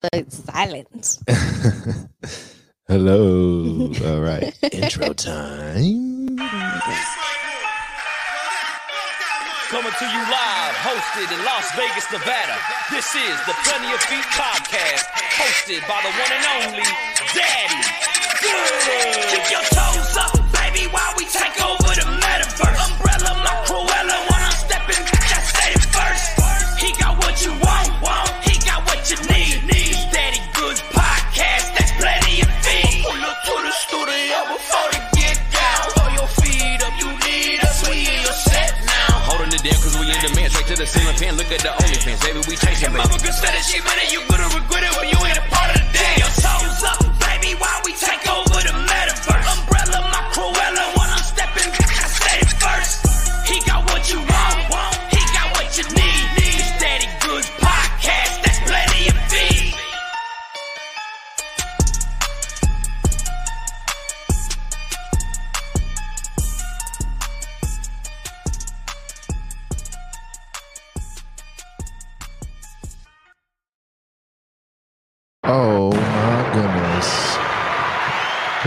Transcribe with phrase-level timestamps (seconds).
[0.00, 1.22] the silence.
[2.88, 3.92] Hello.
[4.06, 4.52] All right.
[4.72, 6.36] Intro time.
[9.70, 12.58] Coming to you live, hosted in Las Vegas, Nevada.
[12.90, 15.06] This is the Plenty of Feet podcast,
[15.38, 16.82] hosted by the one and only
[17.34, 18.10] Daddy
[18.40, 19.28] Good.
[19.30, 19.89] Keep your toes
[40.90, 41.36] ceiling.
[41.36, 42.98] Look at the OnlyFans, baby, we chasing, baby.
[42.98, 45.39] Mama good that she money, you gonna regret it when you ain't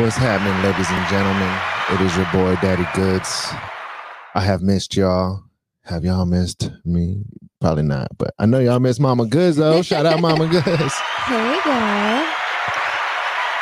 [0.04, 1.58] What's happening, ladies and gentlemen?
[1.92, 3.54] It is your boy Daddy Goods.
[4.36, 5.44] I have missed y'all.
[5.86, 7.23] Have y'all missed me?
[7.62, 9.82] Probably not, but I know y'all miss Mama Goods though.
[9.82, 10.66] Shout out Mama Goods.
[10.66, 12.26] Hey guys.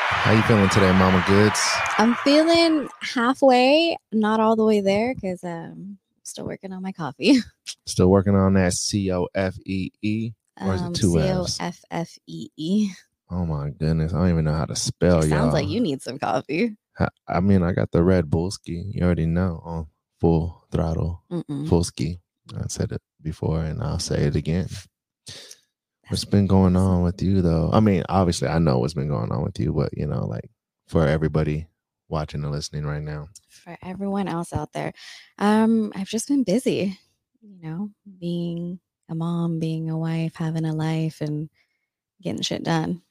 [0.09, 1.59] How you feeling today, Mama Goods?
[1.99, 7.37] I'm feeling halfway, not all the way there because um still working on my coffee.
[7.85, 10.31] Still working on that C O F E E.
[10.59, 11.53] Or is it Um, two Fs?
[11.57, 12.89] C-O-F-F-E-E.
[13.31, 14.13] Oh my goodness.
[14.13, 15.39] I don't even know how to spell It y'all.
[15.39, 16.75] Sounds like you need some coffee.
[16.97, 18.93] Ha- I mean, I got the Red Bullski.
[18.93, 19.87] You already know on
[20.19, 21.67] full throttle, Mm-mm.
[21.69, 22.19] full ski.
[22.53, 24.67] I said it before and I'll say it again.
[26.09, 27.69] What's been going on with you though?
[27.71, 30.49] I mean, obviously I know what's been going on with you, but you know, like
[30.87, 31.67] for everybody
[32.09, 33.29] watching and listening right now.
[33.47, 34.91] For everyone else out there,
[35.37, 36.99] um, I've just been busy,
[37.41, 41.49] you know, being a mom, being a wife, having a life, and
[42.21, 43.01] getting shit done.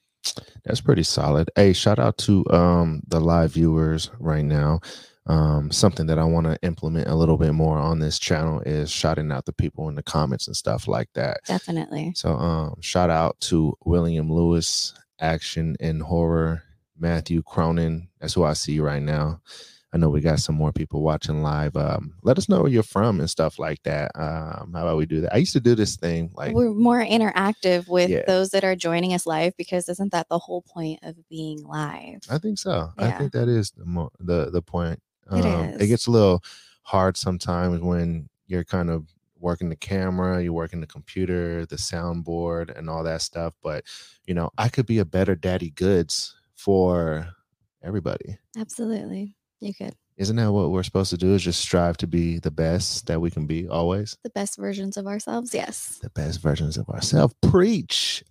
[0.64, 1.50] That's pretty solid.
[1.56, 4.80] Hey, shout out to um the live viewers right now.
[5.26, 8.90] Um, something that I want to implement a little bit more on this channel is
[8.90, 11.40] shouting out the people in the comments and stuff like that.
[11.46, 12.12] Definitely.
[12.16, 16.62] So um shout out to William Lewis, action and horror,
[16.98, 18.08] Matthew Cronin.
[18.20, 19.40] That's who I see right now.
[19.92, 21.76] I know we got some more people watching live.
[21.76, 24.12] Um, let us know where you're from and stuff like that.
[24.14, 25.34] Um, how about we do that?
[25.34, 28.22] I used to do this thing like We're more interactive with Yeah.
[28.26, 32.20] those that are joining us live because isn't that the whole point of being live?
[32.30, 32.92] I think so.
[32.98, 35.02] I think that is the mo- the the point.
[35.32, 35.88] It Um, it is.
[35.88, 36.42] gets a little
[36.82, 39.06] hard sometimes when you're kind of
[39.40, 43.54] working the camera, you're working the computer, the soundboard, and all that stuff.
[43.60, 43.84] But
[44.26, 47.26] you know, I could be a better daddy goods for
[47.82, 48.38] everybody.
[48.56, 49.34] Absolutely.
[49.60, 49.94] You could.
[50.16, 51.34] Isn't that what we're supposed to do?
[51.34, 54.18] Is just strive to be the best that we can be always?
[54.22, 55.54] The best versions of ourselves.
[55.54, 55.98] Yes.
[56.02, 57.34] The best versions of ourselves.
[57.42, 58.22] Preach.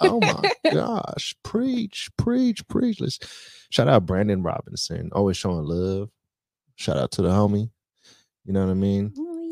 [0.00, 1.34] Oh my gosh.
[1.42, 3.00] Preach, preach, preach.
[3.00, 3.18] Let's
[3.70, 6.08] shout out Brandon Robinson, always showing love.
[6.76, 7.70] Shout out to the homie.
[8.44, 9.12] You know what I mean?
[9.18, 9.43] Oh.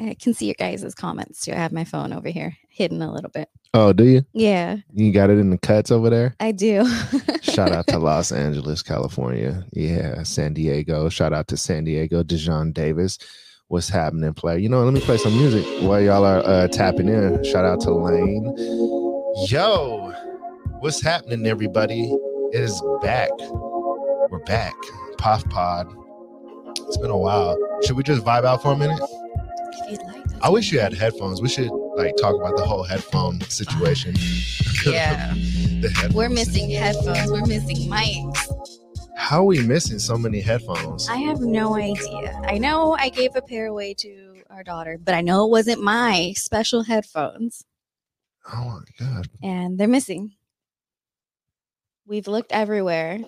[0.00, 1.52] I can see your guys' comments too.
[1.52, 3.48] I have my phone over here hidden a little bit.
[3.74, 4.22] Oh, do you?
[4.32, 6.34] Yeah, You got it in the cuts over there?
[6.40, 6.86] I do.
[7.42, 9.64] Shout out to Los Angeles, California.
[9.72, 11.08] Yeah, San Diego.
[11.08, 13.18] Shout out to San Diego, Dejon Davis.
[13.66, 14.58] What's happening, play?
[14.60, 17.44] You know, let me play some music while y'all are uh, tapping in.
[17.44, 18.54] Shout out to Lane.
[19.48, 20.10] Yo,
[20.78, 22.10] what's happening, everybody?
[22.52, 23.30] It is back.
[24.30, 24.72] We're back.
[25.18, 25.86] Puff Pod.
[26.86, 27.58] It's been a while.
[27.84, 28.98] Should we just vibe out for a minute?
[29.80, 30.26] Like.
[30.42, 31.40] I wish you had headphones.
[31.42, 34.14] We should like talk about the whole headphone situation.
[34.86, 35.34] Yeah.
[36.14, 36.82] We're missing situation.
[36.82, 37.30] headphones.
[37.32, 38.78] We're missing mics.
[39.16, 41.08] How are we missing so many headphones?
[41.08, 42.40] I have no idea.
[42.44, 45.82] I know I gave a pair away to our daughter, but I know it wasn't
[45.82, 47.64] my special headphones,
[48.54, 49.28] oh my god.
[49.42, 50.36] and they're missing.
[52.06, 53.20] We've looked everywhere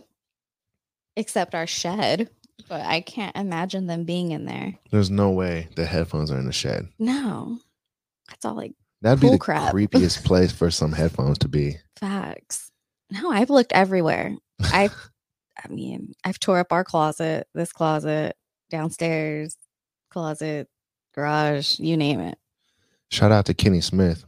[1.16, 2.30] except our shed,
[2.70, 4.72] but I can't imagine them being in there.
[4.90, 6.88] There's no way the headphones are in the shed.
[6.98, 7.58] No,
[8.28, 8.72] that's all like
[9.02, 9.74] That'd be the crap.
[9.74, 11.76] creepiest place for some headphones to be.
[11.98, 12.70] facts.
[13.10, 14.36] No, I've looked everywhere.
[14.62, 14.88] I,
[15.64, 18.36] I mean, I've tore up our closet, this closet,
[18.70, 19.56] downstairs,
[20.10, 20.68] closet,
[21.12, 22.38] garage, you name it.
[23.10, 24.24] Shout out to Kenny Smith.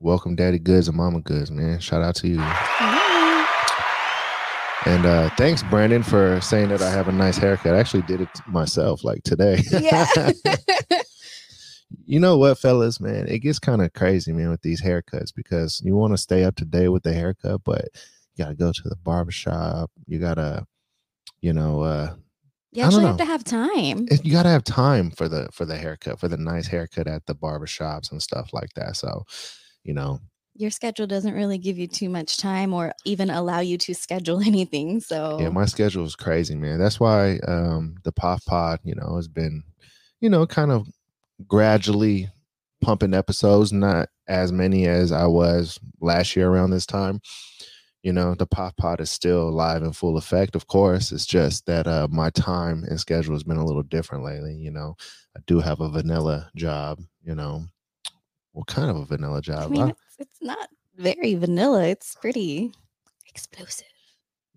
[0.00, 1.80] Welcome Daddy Goods and Mama Goods, man.
[1.80, 2.36] Shout out to you.
[4.84, 7.74] And uh thanks, Brandon, for saying that I have a nice haircut.
[7.74, 9.60] I actually did it myself like today.
[9.70, 10.06] Yeah.
[12.04, 13.26] You know what, fellas, man?
[13.28, 16.56] It gets kind of crazy, man, with these haircuts because you want to stay up
[16.56, 17.84] to date with the haircut, but
[18.34, 19.90] you got to go to the barbershop.
[20.06, 20.66] You got to,
[21.40, 22.14] you know, uh,
[22.72, 24.06] You actually have to have time.
[24.24, 27.24] you got to have time for the for the haircut, for the nice haircut at
[27.26, 28.96] the barbershops and stuff like that.
[28.96, 29.24] So,
[29.84, 30.20] you know,
[30.58, 34.40] Your schedule doesn't really give you too much time or even allow you to schedule
[34.46, 35.00] anything.
[35.00, 36.78] So Yeah, my schedule is crazy, man.
[36.78, 39.62] That's why um the Pop Pod, you know, has been,
[40.20, 40.86] you know, kind of
[41.46, 42.30] gradually
[42.82, 47.20] pumping episodes, not as many as I was last year around this time.
[48.02, 51.12] You know, the Pop Pod is still live in full effect, of course.
[51.12, 54.54] It's just that uh my time and schedule has been a little different lately.
[54.54, 54.96] You know,
[55.36, 57.64] I do have a vanilla job, you know.
[58.52, 59.70] What kind of a vanilla job?
[59.70, 61.84] mean, I- it's, it's not very vanilla.
[61.84, 62.72] It's pretty
[63.26, 63.86] explosive.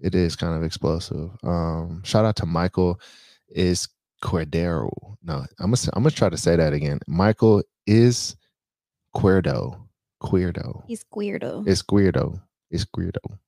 [0.01, 1.29] it is kind of explosive.
[1.43, 2.99] Um, shout out to Michael
[3.49, 3.87] is
[4.23, 4.89] Cordero.
[5.23, 6.99] No, I'm gonna I'm gonna try to say that again.
[7.07, 8.35] Michael is
[9.15, 9.77] Queerdo.
[10.21, 10.83] Queerdo.
[10.87, 11.67] He's weirdo.
[11.67, 12.41] It's Queerdo.
[12.71, 13.39] It's Queerdo.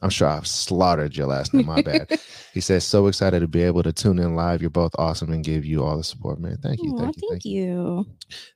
[0.00, 1.66] I'm sure I've slaughtered your last name.
[1.66, 2.18] My bad.
[2.54, 4.60] He says, so excited to be able to tune in live.
[4.60, 6.56] You're both awesome and give you all the support, man.
[6.60, 6.92] Thank you.
[6.94, 7.28] Aw, Thank you.
[7.30, 8.06] thank you.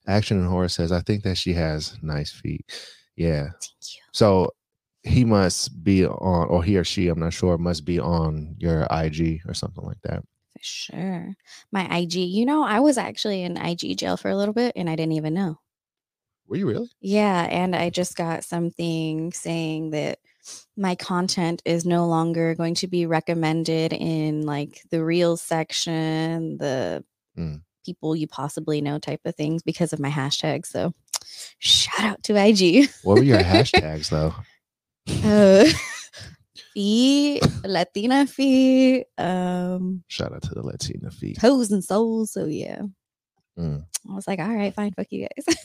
[0.08, 2.64] Action and Horror says, I think that she has nice feet.
[3.14, 3.42] Yeah.
[3.42, 4.00] Thank you.
[4.12, 4.50] So
[5.04, 8.88] he must be on, or he or she, I'm not sure, must be on your
[8.90, 10.24] IG or something like that.
[10.52, 11.34] For sure.
[11.70, 14.90] My IG, you know, I was actually in IG jail for a little bit and
[14.90, 15.60] I didn't even know.
[16.48, 16.90] Were you really?
[17.00, 17.46] Yeah.
[17.50, 20.18] And I just got something saying that
[20.76, 27.04] my content is no longer going to be recommended in like the reels section, the
[27.38, 27.62] Mm.
[27.86, 30.66] people you possibly know type of things because of my hashtag.
[30.66, 30.92] So
[31.58, 32.90] shout out to IG.
[33.04, 34.34] What were your hashtags though?
[35.24, 35.64] uh,
[36.74, 41.38] fee, Latina fee, um, Shout out to the Latina feet.
[41.40, 42.32] toes and souls.
[42.32, 42.82] So yeah.
[43.58, 43.84] Mm.
[44.10, 45.56] I was like, all right, fine, fuck you guys.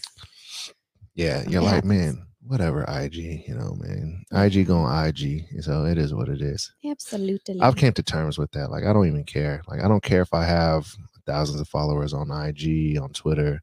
[1.15, 4.23] Yeah, you're like, man, whatever, IG, you know, man.
[4.31, 5.45] IG going IG.
[5.61, 6.71] So it is what it is.
[6.85, 7.59] Absolutely.
[7.61, 8.71] I've came to terms with that.
[8.71, 9.61] Like, I don't even care.
[9.67, 10.87] Like, I don't care if I have
[11.25, 13.61] thousands of followers on IG, on Twitter,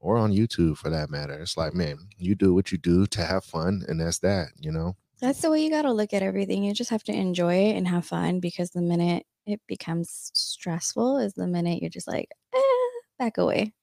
[0.00, 1.34] or on YouTube for that matter.
[1.34, 4.72] It's like, man, you do what you do to have fun, and that's that, you
[4.72, 4.96] know?
[5.20, 6.64] That's the way you got to look at everything.
[6.64, 11.18] You just have to enjoy it and have fun because the minute it becomes stressful
[11.18, 13.74] is the minute you're just like, eh, back away.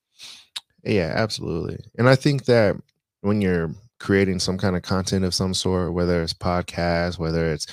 [0.84, 1.78] Yeah, absolutely.
[1.98, 2.76] And I think that
[3.22, 7.68] when you're creating some kind of content of some sort, whether it's podcast, whether it's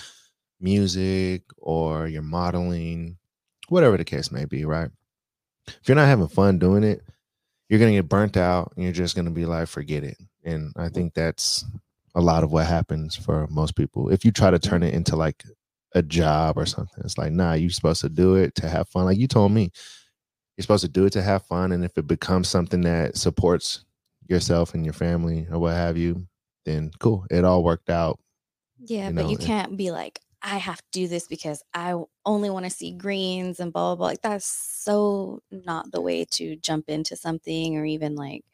[0.61, 3.17] music or you're modeling,
[3.69, 4.91] whatever the case may be, right?
[5.67, 7.03] If you're not having fun doing it,
[7.69, 10.17] you're going to get burnt out and you're just going to be like, forget it.
[10.45, 11.65] And I think that's
[12.15, 14.11] a lot of what happens for most people.
[14.11, 15.43] If you try to turn it into like
[15.95, 19.05] a job or something, it's like, nah, you're supposed to do it to have fun.
[19.05, 19.71] Like you told me,
[20.57, 21.73] you're supposed to do it to have fun.
[21.73, 23.85] And if it becomes something that supports
[24.29, 26.27] yourself and your family or what have you,
[26.65, 27.27] then cool.
[27.31, 28.19] It all worked out.
[28.79, 31.95] Yeah, You but you can't be like, I have to do this because I
[32.27, 34.07] only want to see greens and blah, blah, blah.
[34.09, 38.45] Like, that's so not the way to jump into something or even like,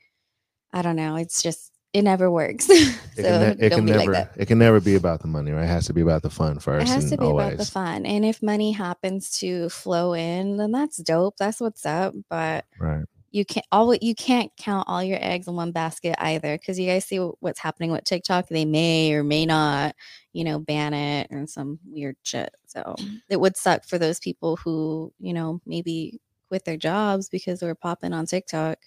[0.73, 1.17] I don't know.
[1.17, 2.67] It's just, it never works.
[2.67, 2.75] so
[3.17, 5.65] It can, ne- it can never like it can never be about the money, right?
[5.65, 6.89] It has to be about the fun first.
[6.89, 7.47] It has to be always.
[7.49, 8.07] about the fun.
[8.07, 11.37] And if money happens to flow in, then that's dope.
[11.39, 12.15] That's what's up.
[12.29, 13.05] But Right.
[13.31, 16.87] You can't all you can't count all your eggs in one basket either because you
[16.87, 18.49] guys see what's happening with TikTok.
[18.49, 19.95] They may or may not,
[20.33, 22.51] you know, ban it or some weird shit.
[22.67, 22.95] So
[23.29, 27.67] it would suck for those people who, you know, maybe quit their jobs because they
[27.67, 28.79] were popping on TikTok.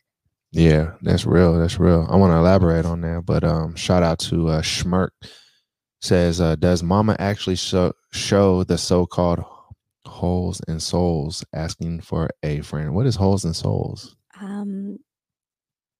[0.51, 1.57] Yeah, that's real.
[1.57, 2.07] That's real.
[2.09, 5.09] I want to elaborate on that, but um, shout out to uh, Schmirk
[5.99, 9.43] says, uh, does Mama actually show show the so-called
[10.05, 12.93] holes and souls asking for a friend?
[12.93, 14.15] What is holes and souls?
[14.43, 14.99] Um,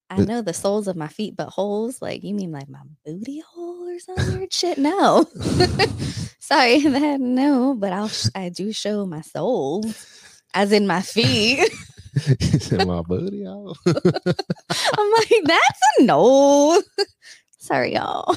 [0.10, 3.40] I know the soles of my feet, but holes like you mean like my booty
[3.40, 4.78] hole or some weird shit?
[4.78, 5.26] No,
[6.40, 7.74] sorry, that no.
[7.74, 9.86] But I'll sh- I do show my soul
[10.54, 11.70] as in my feet.
[12.72, 13.76] In my booty hole.
[13.88, 13.94] I'm
[15.14, 16.80] like, that's a no.
[17.58, 18.36] Sorry, y'all.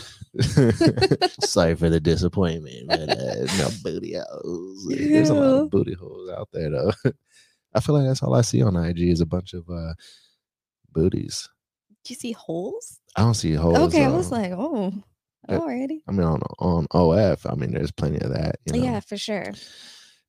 [1.42, 4.86] Sorry for the disappointment, but uh, no booty holes.
[4.88, 6.90] There's a lot of booty holes out there, though.
[7.76, 9.92] I feel like that's all I see on IG is a bunch of uh,
[10.92, 11.48] booties.
[12.04, 13.00] Do you see holes?
[13.16, 13.78] I don't see holes.
[13.78, 14.92] okay, I was like, oh,
[15.48, 16.02] already.
[16.08, 18.56] I mean, on on OF, I mean, there's plenty of that.
[18.64, 18.84] You know?
[18.84, 19.52] Yeah, for sure.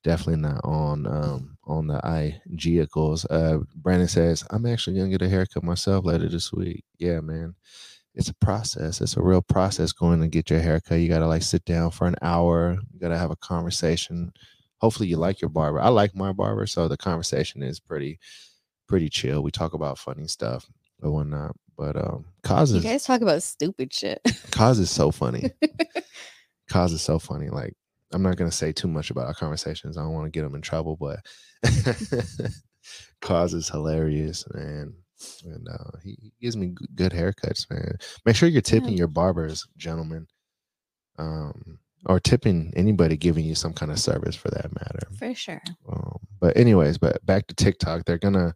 [0.04, 3.26] definitely not on um on the IG igicals.
[3.30, 6.84] Uh, Brandon says I'm actually gonna get a haircut myself later this week.
[6.98, 7.56] Yeah, man,
[8.16, 9.02] it's a process.
[9.02, 11.00] It's a real process going to get your haircut.
[11.00, 12.78] You gotta like sit down for an hour.
[12.92, 14.32] You gotta have a conversation.
[14.82, 15.80] Hopefully, you like your barber.
[15.82, 18.20] I like my barber, so the conversation is pretty
[18.88, 19.44] pretty chill.
[19.44, 20.66] We talk about funny stuff
[21.02, 21.56] or whatnot.
[21.78, 24.20] But um, Kaz You guys talk about stupid shit.
[24.52, 25.52] Kaz is so funny.
[26.72, 27.50] Kaz is so funny.
[27.50, 27.74] Like
[28.14, 29.98] I'm not gonna say too much about our conversations.
[29.98, 31.20] I don't want to get them in trouble, but
[33.22, 34.94] Kaz is hilarious, man.
[35.46, 37.98] And uh, he he gives me good haircuts, man.
[38.26, 39.00] Make sure you're tipping Yeah.
[39.00, 40.28] your barbers, gentlemen,
[41.18, 45.08] um, or tipping anybody giving you some kind of service for that matter.
[45.18, 45.62] For sure.
[45.92, 48.06] Um, but anyways, but back to TikTok.
[48.06, 48.54] They're gonna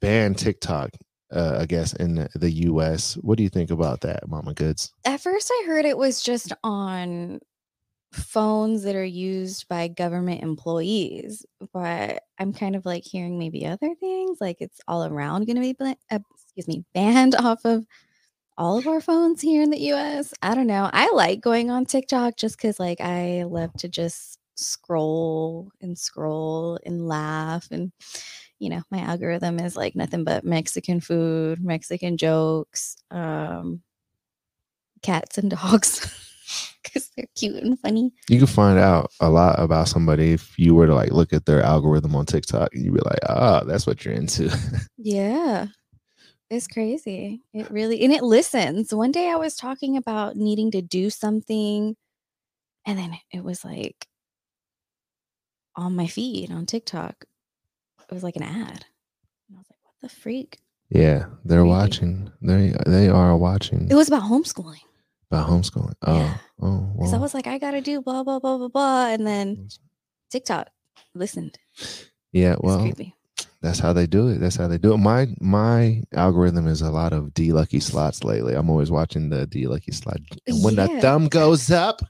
[0.00, 0.90] ban TikTok,
[1.32, 3.14] uh, I guess, in the, the U.S.
[3.14, 4.92] What do you think about that, Mama Goods?
[5.04, 7.40] At first, I heard it was just on
[8.12, 13.94] phones that are used by government employees, but I'm kind of like hearing maybe other
[13.98, 17.84] things, like it's all around going to be, bla- uh, excuse me, banned off of
[18.56, 20.32] all of our phones here in the US.
[20.42, 20.88] I don't know.
[20.92, 26.78] I like going on TikTok just because, like, I love to just scroll and scroll
[26.86, 27.90] and laugh and
[28.60, 33.82] you know my algorithm is like nothing but mexican food mexican jokes um
[35.02, 36.24] cats and dogs
[36.82, 38.12] because they're cute and funny.
[38.28, 41.46] You can find out a lot about somebody if you were to like look at
[41.46, 42.70] their algorithm on TikTok.
[42.72, 44.54] You'd be like, ah, that's what you're into.
[44.96, 45.66] Yeah.
[46.50, 47.42] It's crazy.
[47.52, 48.94] It really and it listens.
[48.94, 51.96] One day I was talking about needing to do something
[52.86, 54.06] and then it was like
[55.76, 57.24] on my feed on TikTok.
[58.08, 58.84] It was like an ad.
[59.48, 60.58] And I was like, what the freak?
[60.90, 61.68] yeah, they're Crazy.
[61.70, 62.32] watching.
[62.42, 64.82] They they are watching It was about homeschooling.
[65.30, 65.94] about homeschooling.
[66.02, 66.36] Oh, Yeah.
[66.60, 69.06] oh, oh Because I was like, I gotta do blah blah blah blah blah.
[69.08, 69.68] And then
[70.30, 70.68] TikTok
[71.14, 71.58] listened.
[72.32, 72.52] yeah.
[72.52, 73.14] It's Well, creepy.
[73.64, 74.38] That's how they do it.
[74.38, 74.98] That's how they do it.
[74.98, 78.54] My my algorithm is a lot of D Lucky slots lately.
[78.54, 80.18] I'm always watching the D Lucky slot.
[80.46, 82.02] And when the thumb goes up,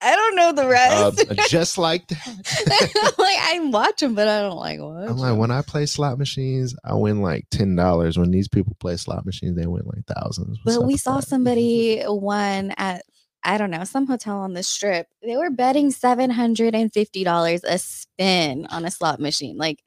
[0.00, 1.50] I don't know the uh, rest.
[1.50, 3.14] just like that.
[3.18, 5.08] like I watch them, but I don't like watch.
[5.08, 8.18] I'm like, when I play slot machines, I win like ten dollars.
[8.18, 10.58] When these people play slot machines, they win like thousands.
[10.64, 11.28] But we saw that?
[11.28, 13.04] somebody won at
[13.46, 15.06] I don't know some hotel on the strip.
[15.22, 19.80] They were betting seven hundred and fifty dollars a spin on a slot machine, like,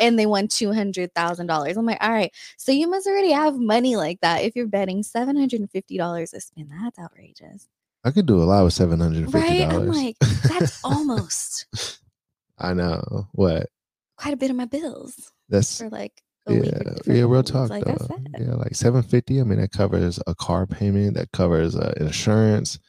[0.00, 1.76] and they won two hundred thousand dollars.
[1.76, 5.02] I'm like, all right, so you must already have money like that if you're betting
[5.02, 6.70] seven hundred and fifty dollars a spin.
[6.70, 7.68] That's outrageous,
[8.02, 9.70] I could do a lot with seven hundred and fifty right?
[9.70, 9.88] dollars.
[9.88, 10.16] I'm like,
[10.48, 11.66] that's almost
[12.58, 13.68] I know what.
[14.16, 16.22] quite a bit of my bills That's for like.
[16.48, 16.64] Yeah,
[17.06, 17.96] yeah, real talk Like though.
[18.36, 19.40] Yeah, like seven fifty.
[19.40, 22.80] I mean, that covers a car payment, that covers uh, insurance,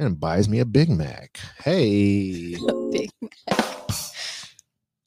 [0.00, 1.38] and buys me a Big Mac.
[1.62, 2.56] Hey,
[2.90, 3.84] Big Mac.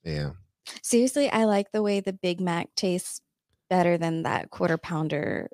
[0.03, 0.29] yeah,
[0.81, 3.21] Seriously, I like the way the Big Mac tastes
[3.69, 5.49] better than that quarter pounder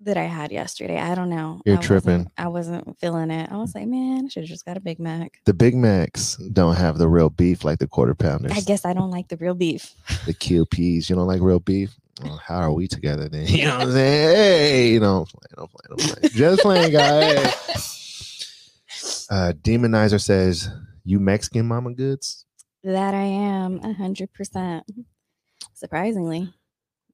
[0.00, 0.98] that I had yesterday.
[0.98, 1.60] I don't know.
[1.64, 2.30] You're I wasn't- tripping.
[2.36, 3.50] I wasn't feeling it.
[3.52, 5.38] I was like, man, I should have just got a Big Mac.
[5.44, 8.52] the Big Macs don't have the real beef like the quarter pounders.
[8.52, 9.94] I guess I don't like the real beef.
[10.26, 11.08] the QPs.
[11.08, 11.94] You don't like real beef?
[12.22, 13.46] Well, how are we together then?
[13.48, 14.36] You know what I'm saying?
[14.36, 16.34] Hey, you know, I'm playing, I'm playing, I'm playing.
[16.34, 17.98] Just playing, guys.
[19.32, 20.68] Uh, Demonizer says,
[21.04, 22.44] "You Mexican mama goods."
[22.84, 24.84] That I am a hundred percent.
[25.72, 26.52] Surprisingly,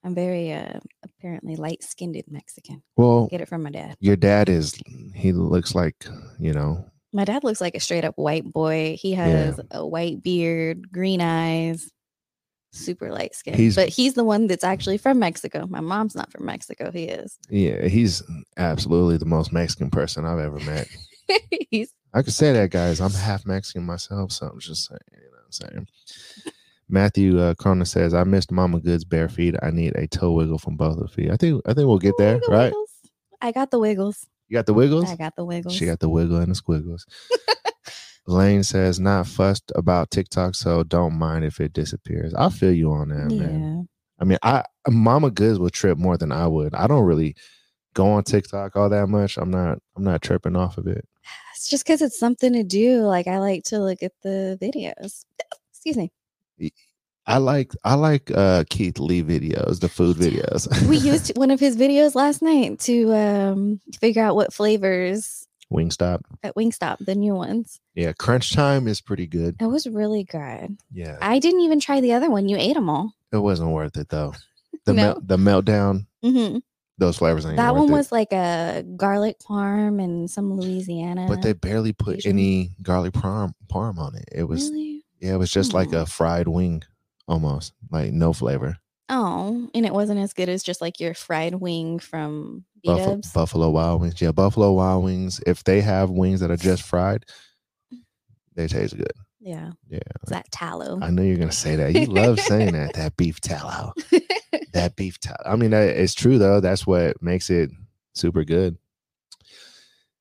[0.02, 2.82] I'm very uh apparently light skinned Mexican.
[2.96, 3.96] Well, Get it from my dad.
[4.00, 4.74] your dad is.
[5.14, 6.06] He looks like
[6.40, 6.84] you know.
[7.12, 8.96] My dad looks like a straight up white boy.
[9.00, 11.88] He has a white beard, green eyes,
[12.72, 13.54] super light skin.
[13.54, 15.66] He's- but he's the one that's actually from Mexico.
[15.68, 16.90] My mom's not from Mexico.
[16.90, 17.38] He is.
[17.48, 18.24] Yeah, he's
[18.56, 20.88] absolutely the most Mexican person I've ever met.
[21.70, 23.00] he's I could say that, guys.
[23.00, 25.00] I'm half Mexican myself, so I'm just saying.
[25.12, 25.88] You know what I'm saying?
[26.88, 29.54] Matthew uh, Cronin says, "I missed Mama Good's bare feet.
[29.62, 31.30] I need a toe wiggle from both of feet.
[31.30, 31.62] I think.
[31.66, 32.72] I think we'll get there, Wiggle right?
[32.72, 32.90] wiggles.
[33.40, 34.26] I got the wiggles.
[34.48, 35.10] You got the wiggles.
[35.10, 35.74] I got the wiggles.
[35.74, 37.04] She got the wiggle and the squiggles.
[38.26, 42.90] Lane says, "Not fussed about TikTok, so don't mind if it disappears." I feel you
[42.90, 43.42] on that, yeah.
[43.42, 43.88] man.
[44.18, 46.74] I mean, I Mama Goods will trip more than I would.
[46.74, 47.36] I don't really
[47.94, 49.36] go on TikTok all that much.
[49.36, 49.78] I'm not.
[49.96, 51.06] I'm not tripping off of it.
[51.54, 53.00] It's just because it's something to do.
[53.02, 55.24] Like I like to look at the videos.
[55.72, 56.12] Excuse me.
[57.26, 60.66] I like I like uh Keith Lee videos, the food videos.
[60.88, 66.22] We used one of his videos last night to um figure out what flavors Wingstop.
[66.42, 67.80] at Wingstop, the new ones.
[67.94, 69.56] Yeah, Crunch Time is pretty good.
[69.60, 70.78] It was really good.
[70.90, 72.48] Yeah, I didn't even try the other one.
[72.48, 73.12] You ate them all.
[73.30, 74.32] it wasn't worth it though.
[74.86, 75.02] The No.
[75.02, 76.58] melt, the meltdown, hmm
[76.98, 81.26] those flavors ain't That one was like a garlic parm and some Louisiana.
[81.28, 84.28] but they barely put any garlic parm parm on it.
[84.32, 86.06] It was really yeah, it was just like a oh.
[86.06, 86.82] fried wing,
[87.26, 88.76] almost like no flavor.
[89.08, 93.70] oh, and it wasn't as good as just like your fried wing from Buffalo, Buffalo
[93.70, 95.40] Wild Wings, yeah, Buffalo Wild Wings.
[95.46, 97.24] If they have wings that are just fried,
[97.92, 97.98] mm.
[98.54, 99.12] they taste good.
[99.48, 99.70] Yeah.
[99.88, 100.00] Yeah.
[100.22, 100.98] It's that tallow.
[101.00, 101.94] I know you're gonna say that.
[101.94, 102.92] You love saying that.
[102.94, 103.94] That beef tallow.
[104.72, 105.42] That beef tallow.
[105.46, 106.60] I mean, that, it's true though.
[106.60, 107.70] That's what makes it
[108.14, 108.76] super good.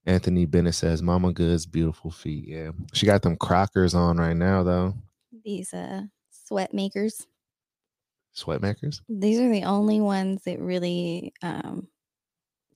[0.05, 4.63] Anthony Bennett says, "Mama Good's beautiful feet." Yeah, she got them Crockers on right now
[4.63, 4.93] though.
[5.43, 7.27] These uh sweat makers.
[8.33, 9.01] Sweat makers.
[9.09, 11.87] These are the only ones that really um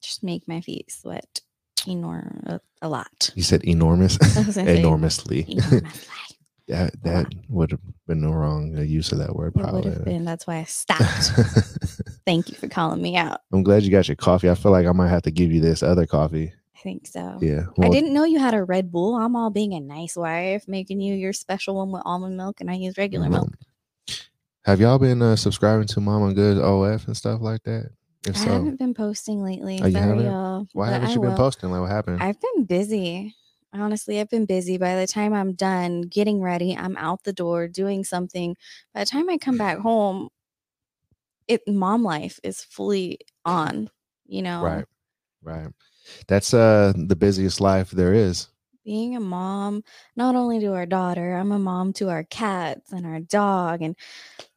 [0.02, 1.42] just make my feet sweat
[1.86, 3.32] enor- a, lot.
[3.36, 5.46] You said enormous, I was gonna say enormously.
[5.48, 5.90] enormously.
[6.72, 9.54] That that would have been the wrong use of that word.
[9.56, 9.92] It would Probably.
[9.92, 10.24] have been.
[10.24, 11.32] That's why I stopped.
[12.26, 13.42] Thank you for calling me out.
[13.52, 14.50] I'm glad you got your coffee.
[14.50, 16.54] I feel like I might have to give you this other coffee.
[16.76, 17.38] I think so.
[17.42, 17.66] Yeah.
[17.80, 19.16] I didn't know you had a Red Bull.
[19.16, 22.72] I'm all being a nice wife, making you your special one with almond milk, and
[22.72, 23.32] I use regular mhm.
[23.32, 23.50] milk.
[24.64, 27.90] Have y'all been uh, subscribing to Mama Good OF and stuff like that?
[28.26, 29.80] If I so, haven't been posting lately.
[29.82, 30.26] Oh, you Sorry, haven't?
[30.26, 30.68] y'all.
[30.74, 31.72] why haven't you been posting?
[31.72, 32.22] Like, what happened?
[32.22, 33.36] I've been busy.
[33.74, 34.78] Honestly, I've been busy.
[34.78, 38.56] By the time I'm done getting ready, I'm out the door doing something.
[38.94, 40.30] By the time I come back home,
[41.48, 43.90] it mom life is fully on.
[44.28, 44.86] You know, Right.
[45.44, 45.70] Right.
[46.28, 48.50] That's uh the busiest life there is.
[48.84, 49.84] being a mom,
[50.16, 53.96] not only to our daughter, I'm a mom to our cats and our dog, and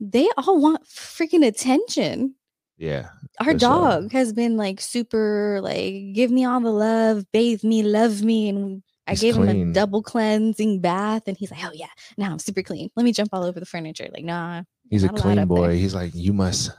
[0.01, 2.37] they all want freaking attention.
[2.77, 3.11] Yeah.
[3.41, 3.59] Our For sure.
[3.59, 8.49] dog has been like super, like, give me all the love, bathe me, love me.
[8.49, 12.31] And I He's gave him a double cleansing bath, and he's like, oh, yeah, now
[12.33, 12.91] I'm super clean.
[12.97, 14.09] Let me jump all over the furniture.
[14.13, 15.57] Like, nah, He's a Not a lot clean up there.
[15.57, 15.77] boy.
[15.79, 16.71] He's like, you must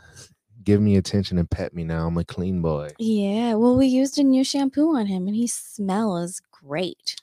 [0.63, 2.07] give me attention and pet me now.
[2.07, 2.89] I'm a clean boy.
[2.97, 3.53] yeah.
[3.53, 7.15] Well, we used a new shampoo on him, and he smells great.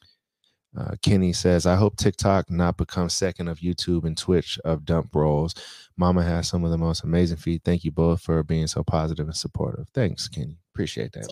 [0.79, 5.15] Uh, Kenny says, I hope TikTok not become second of YouTube and Twitch of dump
[5.15, 5.55] rolls.
[5.99, 7.61] Mama has some of the most amazing feet.
[7.65, 9.87] Thank you both for being so positive and supportive.
[9.93, 10.57] Thanks, Kenny.
[10.73, 11.29] Appreciate that.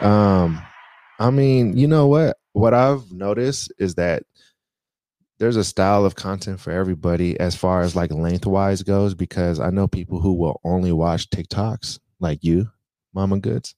[0.00, 0.62] Um,
[1.18, 2.36] I mean, you know what?
[2.52, 4.24] What I've noticed is that
[5.38, 9.70] there's a style of content for everybody as far as like lengthwise goes, because I
[9.70, 12.70] know people who will only watch TikToks like you,
[13.12, 13.74] Mama Goods.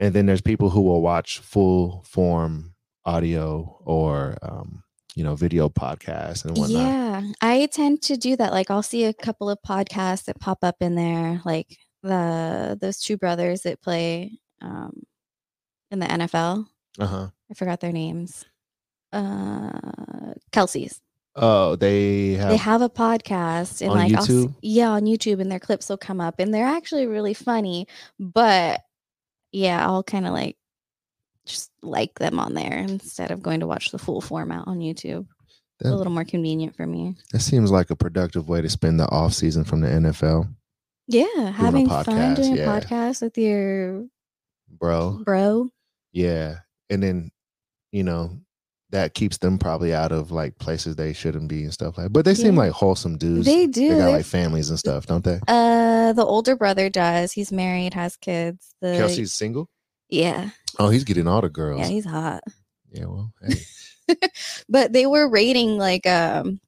[0.00, 4.82] And then there's people who will watch full form audio or um,
[5.14, 6.82] you know, video podcasts and whatnot.
[6.82, 8.52] Yeah, I tend to do that.
[8.52, 12.98] Like I'll see a couple of podcasts that pop up in there, like the those
[12.98, 15.02] two brothers that play um
[15.92, 16.66] in the NFL.
[16.98, 17.28] Uh-huh.
[17.50, 18.44] I forgot their names.
[19.12, 19.70] Uh
[20.52, 21.00] Kelce's.
[21.34, 24.54] Oh, they have They have a podcast and On like I'll YouTube?
[24.62, 27.86] yeah, on YouTube and their clips will come up and they're actually really funny,
[28.18, 28.80] but
[29.50, 30.56] yeah, I'll kind of like
[31.46, 35.26] just like them on there instead of going to watch the full format on YouTube.
[35.80, 37.16] It's a little more convenient for me.
[37.32, 40.48] that seems like a productive way to spend the off season from the NFL,
[41.08, 42.66] Yeah, having fun doing yeah.
[42.80, 44.04] podcasts with your
[44.78, 45.20] bro.
[45.24, 45.70] bro.
[46.12, 46.56] Yeah.
[46.90, 47.30] And then,
[47.90, 48.38] you know,
[48.90, 52.26] that keeps them probably out of like places they shouldn't be and stuff like But
[52.26, 53.46] they seem like wholesome dudes.
[53.46, 53.88] They do.
[53.88, 55.40] They got like families and stuff, don't they?
[55.48, 57.32] uh, the older brother does.
[57.32, 58.74] He's married, has kids.
[58.82, 59.70] The Kelce's single?
[60.10, 61.80] yeah, Oh, he's getting all the girls.
[61.80, 62.42] yeah, Yeah, he's hot.
[62.90, 64.16] Yeah, well, hey.
[64.68, 66.60] But they were rating like um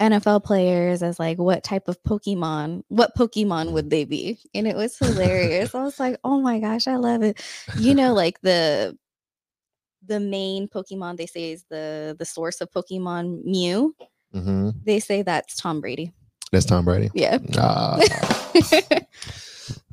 [0.00, 4.38] NFL players as like what type of Pokemon, what Pokemon would they be?
[4.54, 5.74] And it was hilarious.
[5.74, 7.42] I was like, oh my gosh, I love it.
[7.78, 8.96] You know, like the
[10.06, 13.94] the main Pokemon they say is the the source of Pokemon Mew.
[14.32, 16.12] hmm They say that's Tom Brady.
[16.52, 17.10] That's Tom Brady.
[17.12, 17.38] Yeah.
[17.58, 17.98] Ah,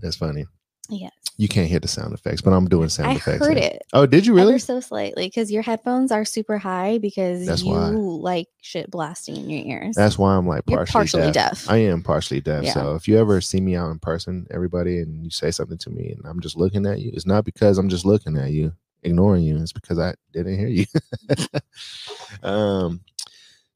[0.01, 0.45] that's funny.
[0.89, 1.11] Yes.
[1.37, 3.45] You can't hear the sound effects, but I'm doing sound I effects.
[3.45, 3.71] heard here.
[3.73, 4.53] it Oh, did you really?
[4.53, 7.89] ever so slightly because your headphones are super high because That's you why.
[7.89, 9.95] like shit blasting in your ears.
[9.97, 11.63] That's why I'm like You're partially, partially deaf.
[11.65, 11.69] deaf.
[11.69, 12.63] I am partially deaf.
[12.63, 12.73] Yeah.
[12.73, 15.89] So if you ever see me out in person, everybody, and you say something to
[15.89, 18.71] me and I'm just looking at you, it's not because I'm just looking at you,
[19.03, 19.57] ignoring you.
[19.57, 20.85] It's because I didn't hear you.
[22.43, 23.01] um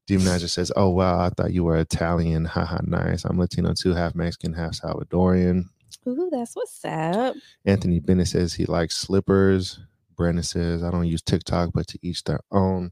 [0.10, 2.45] Demonizer says, Oh wow, I thought you were Italian.
[2.45, 3.26] Haha, nice.
[3.26, 5.65] I'm Latino too, half Mexican, half Salvadorian.
[6.07, 7.35] Ooh, that's what's up.
[7.65, 9.79] Anthony Bennett says he likes slippers.
[10.15, 12.91] Brandon says, I don't use TikTok, but to each their own.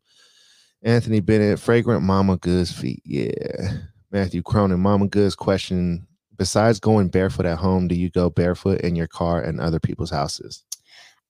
[0.84, 3.02] Anthony Bennett, fragrant mama goods feet.
[3.04, 3.80] Yeah.
[4.12, 6.08] Matthew Cronin, mama goods question.
[6.38, 10.12] Besides going barefoot at home, do you go barefoot in your car and other people's
[10.12, 10.64] houses?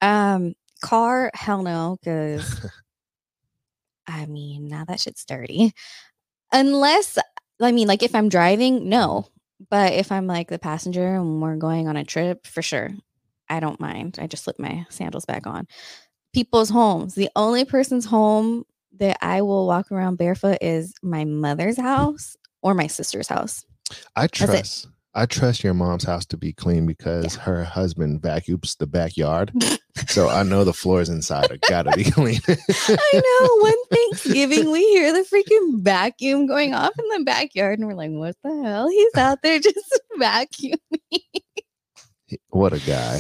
[0.01, 2.69] Um, car, hell no, because
[4.07, 5.73] I mean, now that shit's dirty.
[6.51, 7.17] Unless,
[7.61, 9.27] I mean, like if I'm driving, no.
[9.69, 12.91] But if I'm like the passenger and we're going on a trip, for sure,
[13.49, 14.19] I don't mind.
[14.21, 15.67] I just slip my sandals back on.
[16.33, 17.15] People's homes.
[17.15, 18.65] The only person's home
[18.99, 23.65] that I will walk around barefoot is my mother's house or my sister's house.
[24.15, 24.87] I trust.
[25.17, 29.51] I trust your mom's house to be clean because her husband vacuums the backyard.
[30.08, 32.39] so I know the floors inside are gotta be clean.
[32.47, 33.58] I know.
[33.63, 38.12] One Thanksgiving, we hear the freaking vacuum going off in the backyard, and we're like,
[38.12, 38.89] "What the hell?
[38.89, 40.77] He's out there just vacuuming."
[42.49, 43.19] what a guy.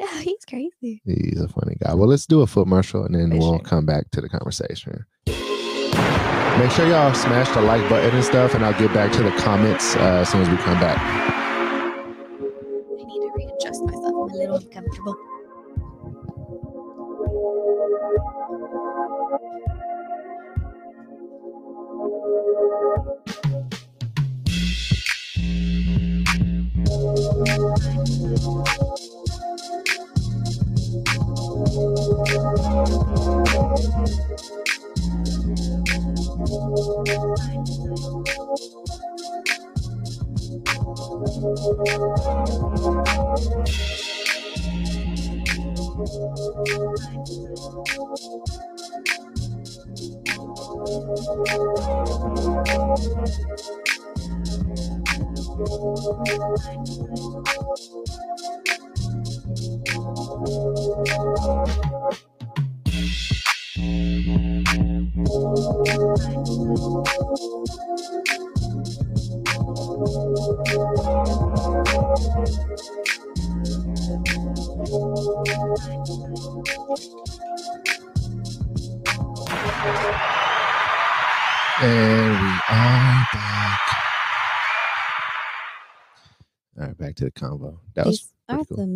[0.00, 1.02] Yeah, he's crazy.
[1.04, 1.92] He's a funny guy.
[1.92, 3.64] Well, let's do a foot marshal and then For we'll sure.
[3.64, 5.04] come back to the conversation.
[5.26, 9.32] Make sure y'all smash the like button and stuff, and I'll get back to the
[9.32, 11.23] comments uh, as soon as we come back.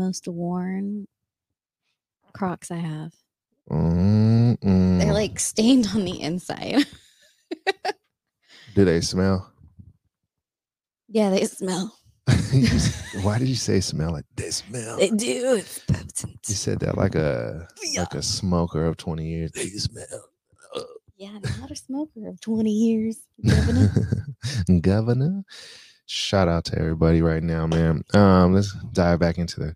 [0.09, 1.07] Most worn
[2.33, 3.13] Crocs I have.
[3.71, 4.99] Mm-mm.
[4.99, 6.87] They're like stained on the inside.
[8.75, 9.53] Do they smell?
[11.09, 11.95] yeah, they smell.
[13.23, 14.13] Why did you say smell?
[14.13, 14.97] Like they smell.
[14.99, 15.57] They do.
[15.57, 16.39] It's potent.
[16.49, 18.01] You said that like a Yeah.
[18.01, 19.53] like a smoker of twenty years.
[19.53, 20.25] They smell.
[21.17, 23.19] Yeah, not a smoker of 20 years.
[23.45, 23.91] Governor.
[24.81, 25.43] Governor.
[26.07, 28.05] Shout out to everybody right now, man.
[28.15, 29.75] Um, let's dive back into the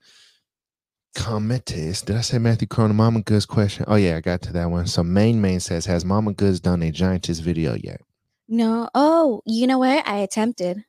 [1.14, 2.02] comments.
[2.02, 3.84] Did I say Matthew Corona Mama Goods question?
[3.88, 4.86] Oh yeah, I got to that one.
[4.86, 8.00] So main main says, has Mama Goods done a giantess video yet?
[8.48, 8.88] no.
[8.94, 10.06] Oh, you know what?
[10.06, 10.84] I attempted.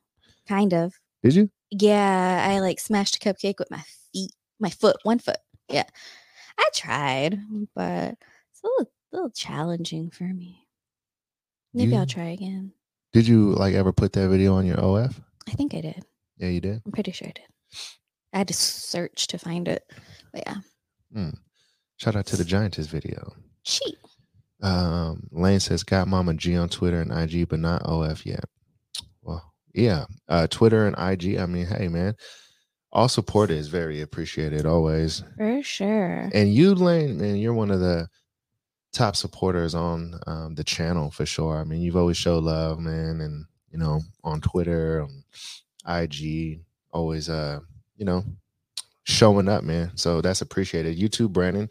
[0.46, 0.92] Kind of.
[1.22, 1.50] Did you?
[1.70, 3.82] Yeah, I like smashed a cupcake with my
[4.12, 5.38] feet, my foot, one foot.
[5.68, 5.84] Yeah,
[6.58, 7.38] I tried,
[7.74, 8.16] but
[8.52, 10.68] it's a little, little challenging for me.
[11.72, 12.72] Maybe I'll try again.
[13.12, 15.20] Did you like ever put that video on your OF?
[15.48, 16.04] I think I did.
[16.36, 16.82] Yeah, you did.
[16.84, 17.44] I'm pretty sure I did.
[18.34, 19.84] I had to search to find it.
[20.32, 21.30] But yeah,
[21.96, 23.32] Shout out to the giantess video.
[23.62, 23.96] cheat.
[24.62, 28.44] Um, Lane says, got Mama G on Twitter and IG, but not OF yet.
[29.22, 30.06] Well, yeah.
[30.28, 31.38] Uh, Twitter and IG.
[31.38, 32.14] I mean, hey, man,
[32.92, 35.22] all support is very appreciated always.
[35.36, 36.28] For sure.
[36.34, 38.08] And you, Lane, man, you're one of the
[38.92, 41.58] top supporters on um, the channel for sure.
[41.58, 45.24] I mean, you've always showed love, man, and you know, on Twitter, on
[46.02, 46.60] IG,
[46.92, 47.60] always, uh,
[47.96, 48.24] you know,
[49.04, 49.92] showing up, man.
[49.96, 50.96] So that's appreciated.
[50.96, 51.68] You too, Brandon.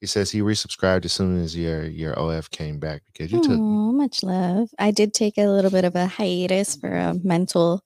[0.00, 3.60] He says he resubscribed as soon as your your OF came back because you took
[3.60, 4.68] much love.
[4.78, 7.84] I did take a little bit of a hiatus for a mental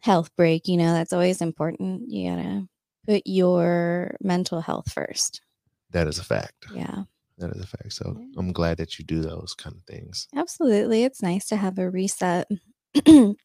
[0.00, 0.66] health break.
[0.66, 2.08] You know, that's always important.
[2.10, 2.68] You gotta
[3.06, 5.42] put your mental health first.
[5.90, 6.66] that is a fact.
[6.74, 7.02] Yeah,
[7.38, 7.92] That is a fact.
[7.92, 8.26] So Yeah.
[8.38, 10.26] I'm glad that you do those kind of things.
[10.34, 11.04] absolutely.
[11.04, 12.48] It's nice to have a reset.
[13.06, 13.36] and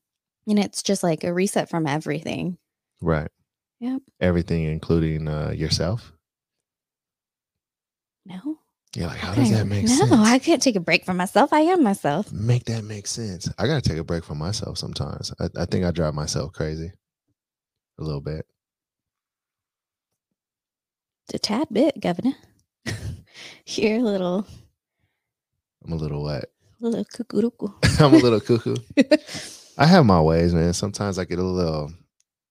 [0.47, 2.57] it's just like a reset from everything.
[3.01, 3.29] Right.
[3.79, 4.01] Yep.
[4.21, 6.13] Everything, including uh, yourself.
[8.25, 8.59] No.
[8.95, 10.11] You're like, how does that make no, sense?
[10.11, 11.51] I can't take a break from myself.
[11.51, 12.31] I am myself.
[12.31, 13.51] make that make sense.
[13.57, 15.33] I gotta take a break from myself sometimes.
[15.39, 16.91] I, I think I drive myself crazy
[17.99, 18.45] a little bit.
[21.33, 22.33] A tad bit, Governor.
[23.65, 24.47] You're a little,
[25.83, 26.45] I'm a little what?
[26.79, 27.51] little cuckoo.
[27.99, 28.75] I'm a little cuckoo.
[29.77, 30.73] I have my ways, man.
[30.73, 31.91] Sometimes I get a little,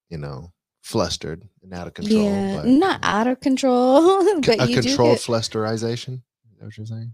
[0.09, 2.23] you know, flustered and out of control.
[2.23, 6.21] yeah, but not um, out of control, but a you controlled flusterization.
[6.51, 7.13] Is that what you're saying?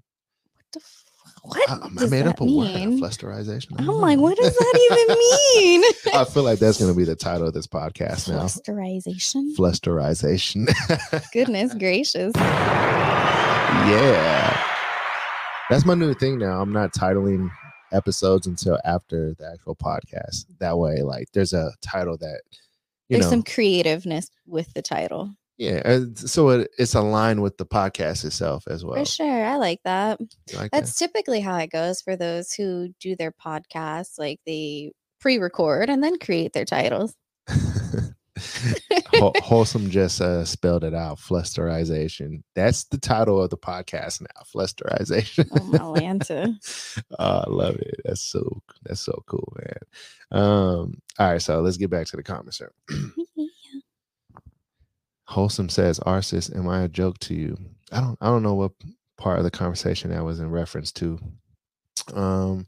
[0.53, 1.03] what the f-
[1.43, 3.79] what I, I made up a word, flusterization.
[3.79, 5.17] I'm like, what does that even
[5.81, 5.83] mean?
[6.13, 8.43] I feel like that's going to be the title of this podcast now.
[8.43, 9.55] Flusterization.
[9.55, 10.67] Flusterization.
[11.33, 12.31] Goodness gracious.
[13.87, 14.67] yeah.
[15.69, 16.61] That's my new thing now.
[16.61, 17.49] I'm not titling
[17.91, 20.45] episodes until after the actual podcast.
[20.59, 22.59] That way, like, there's a title that, you
[23.11, 25.33] There's know, some creativeness with the title.
[25.57, 25.81] yeah.
[25.85, 28.97] uh, So it, it's aligned with the podcast itself as well.
[28.97, 29.45] For sure.
[29.45, 30.19] I like that.
[30.55, 34.17] Like That's typically how it goes for those who do their podcasts.
[34.17, 37.13] Like they pre record and then create their titles.
[39.13, 41.19] Whol- Wholesome just uh, spelled it out.
[41.19, 42.43] Flusterization.
[42.55, 44.43] That's the title of the podcast now.
[44.53, 45.47] Flusterization.
[45.51, 46.55] Oh my Lanta.
[47.19, 48.01] oh, I love it.
[48.05, 50.41] That's so that's so cool, man.
[50.41, 52.61] Um, all right, so let's get back to the comments.
[55.25, 57.57] Wholesome says, Arsis, am I a joke to you?
[57.91, 58.71] I don't I don't know what
[59.17, 61.19] part of the conversation that was in reference to.
[62.13, 62.67] Um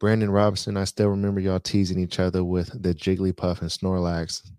[0.00, 4.50] Brandon Robinson, I still remember y'all teasing each other with the Jigglypuff and Snorlax.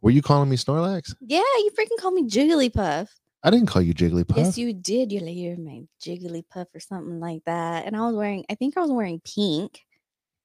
[0.00, 1.14] Were you calling me Snorlax?
[1.20, 3.08] yeah, you freaking called me Jigglypuff.
[3.42, 4.36] I didn't call you Jigglypuff.
[4.36, 5.12] Yes, you did.
[5.12, 7.86] You're like, you're my Jigglypuff or something like that.
[7.86, 9.80] And I was wearing, I think I was wearing pink.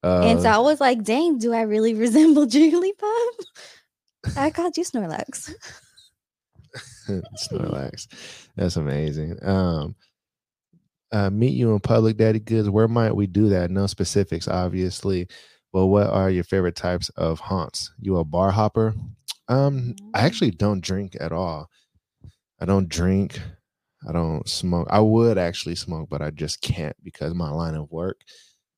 [0.03, 3.29] uh, and so I was like, dang, do I really resemble Jigglypuff?
[4.37, 5.53] I called you Snorlax.
[7.09, 8.07] Snorlax.
[8.55, 9.37] That's amazing.
[9.43, 9.95] Um
[11.11, 12.69] uh meet you in public, Daddy Goods.
[12.69, 13.71] Where might we do that?
[13.71, 15.27] No specifics, obviously.
[15.71, 17.91] But what are your favorite types of haunts?
[17.99, 18.93] You a bar hopper?
[19.47, 20.25] Um, I Mm.
[20.25, 21.69] actually don't drink at all.
[22.59, 23.39] I don't drink.
[24.07, 24.87] I don't smoke.
[24.89, 28.21] I would actually smoke, but I just can't because my line of work.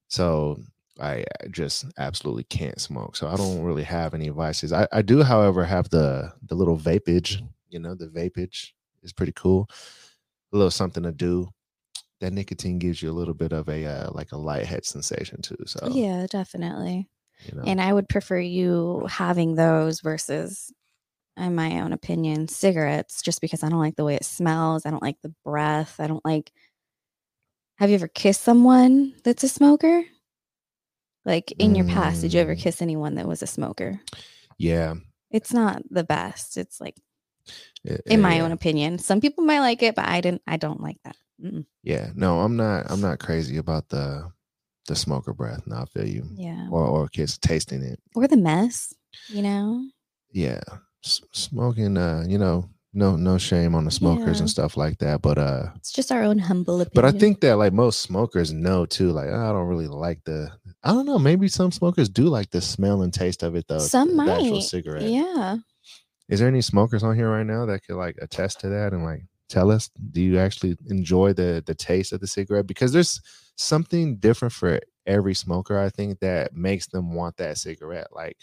[0.08, 0.58] So
[1.00, 3.16] I I just absolutely can't smoke.
[3.16, 4.74] So I don't really have any vices.
[4.74, 7.42] I, I do, however, have the the little vapage.
[7.70, 8.72] You know, the vapage
[9.04, 9.70] is pretty cool.
[10.54, 11.50] A little something to do.
[12.22, 15.42] That nicotine gives you a little bit of a uh, like a light head sensation
[15.42, 15.58] too.
[15.66, 17.10] So Yeah, definitely.
[17.46, 20.72] you know, And I would prefer you having those versus,
[21.36, 24.86] in my own opinion, cigarettes, just because I don't like the way it smells.
[24.86, 26.00] I don't like the breath.
[26.00, 26.52] I don't like.
[27.80, 30.04] Have you ever kissed someone that's a smoker?
[31.26, 32.60] Like in your past, did you ever Mm.
[32.60, 34.00] kiss anyone that was a smoker?
[34.58, 34.96] yeah.
[35.32, 36.58] It's not the best.
[36.58, 36.98] It's like,
[37.86, 38.44] it- in my yeah.
[38.44, 40.42] own opinion, some people might like it, but I didn't.
[40.46, 41.16] I don't like that.
[41.44, 41.66] Mm-mm.
[41.84, 42.90] Yeah, no, I'm not.
[42.90, 44.32] I'm not crazy about the
[44.88, 45.62] the smoker breath.
[45.66, 46.26] No, I feel you.
[46.36, 48.00] Yeah, Or or kids tasting it.
[48.16, 48.94] or the mess.
[49.28, 49.86] You know.
[50.32, 50.62] Yeah,
[51.06, 51.98] S- smoking.
[51.98, 54.42] Uh, you know, no no shame on the smokers Yeah.
[54.42, 55.22] and stuff like that.
[55.22, 56.92] But uh, It's just our own humble opinion.
[56.96, 59.12] but I think that like most smokers know too.
[59.12, 60.52] Like I don't really like the.
[60.84, 61.20] I don't know.
[61.20, 63.80] Maybe some smokers do like the smell and taste of it though.
[63.80, 64.64] some the, the actual might.
[64.64, 65.04] cigarette.
[65.04, 65.58] Yeah.
[66.30, 69.04] Is there any smokers on here right now that could like attest to that and
[69.04, 69.90] like tell us?
[70.12, 72.68] Do you actually enjoy the the taste of the cigarette?
[72.68, 73.22] Because there's
[73.56, 75.78] something different for every smoker.
[75.78, 78.38] I think that makes them want that cigarette, like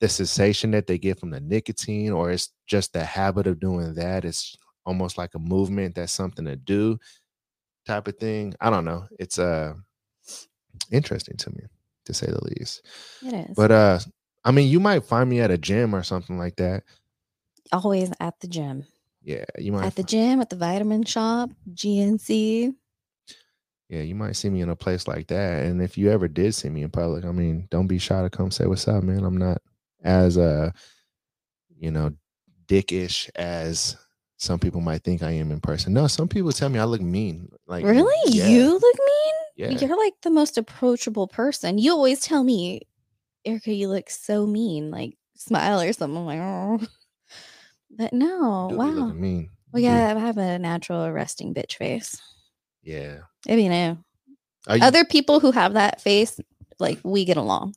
[0.00, 3.94] the sensation that they get from the nicotine, or it's just the habit of doing
[3.94, 4.24] that.
[4.24, 5.94] It's almost like a movement.
[5.94, 6.98] That's something to do,
[7.86, 8.54] type of thing.
[8.60, 9.06] I don't know.
[9.18, 9.74] It's uh
[10.90, 11.62] interesting to me
[12.06, 12.82] to say the least.
[13.24, 13.56] It is.
[13.56, 13.98] But uh,
[14.44, 16.82] I mean, you might find me at a gym or something like that.
[17.72, 18.86] always at the gym.
[19.24, 19.86] Yeah, you might.
[19.86, 22.74] At the gym, at the vitamin shop, GNC.
[23.88, 25.64] yeah, you might see me in a place like that.
[25.64, 28.30] And if you ever did see me in public, I mean, don't be shy to
[28.30, 29.24] come say what's up, man.
[29.24, 29.62] I'm not
[30.02, 30.70] as uh,
[31.78, 32.12] you know,
[32.66, 33.96] dickish as
[34.38, 35.92] some people might think I am in person.
[35.92, 37.48] No, some people tell me I look mean.
[37.66, 38.32] Like Really?
[38.34, 39.34] yeah, You look mean?
[39.54, 39.68] Yeah.
[39.70, 41.78] You're like the most approachable person.
[41.78, 42.80] You always tell me,
[43.44, 44.90] Erica, you look so mean.
[44.90, 46.16] Like smile or something.
[46.16, 46.80] I'm like, oh.
[47.96, 48.86] But no, do wow.
[48.86, 49.50] looking mean.
[49.72, 52.20] Well, yeah, I have a natural resting bitch face.
[52.82, 53.18] Yeah.
[53.48, 53.98] I mean, know,
[54.66, 56.40] Are you, other people who have that face,
[56.78, 57.74] like we get along.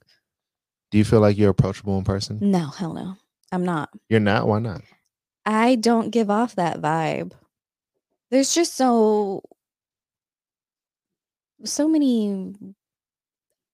[0.91, 2.39] do you feel like you're approachable in person?
[2.41, 3.15] No, hell no.
[3.51, 3.89] I'm not.
[4.09, 4.47] You're not.
[4.47, 4.81] Why not?
[5.45, 7.33] I don't give off that vibe.
[8.31, 9.43] There's just so
[11.63, 12.53] so many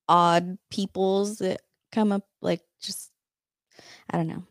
[0.08, 3.10] odd peoples that come up like just
[4.10, 4.44] I don't know.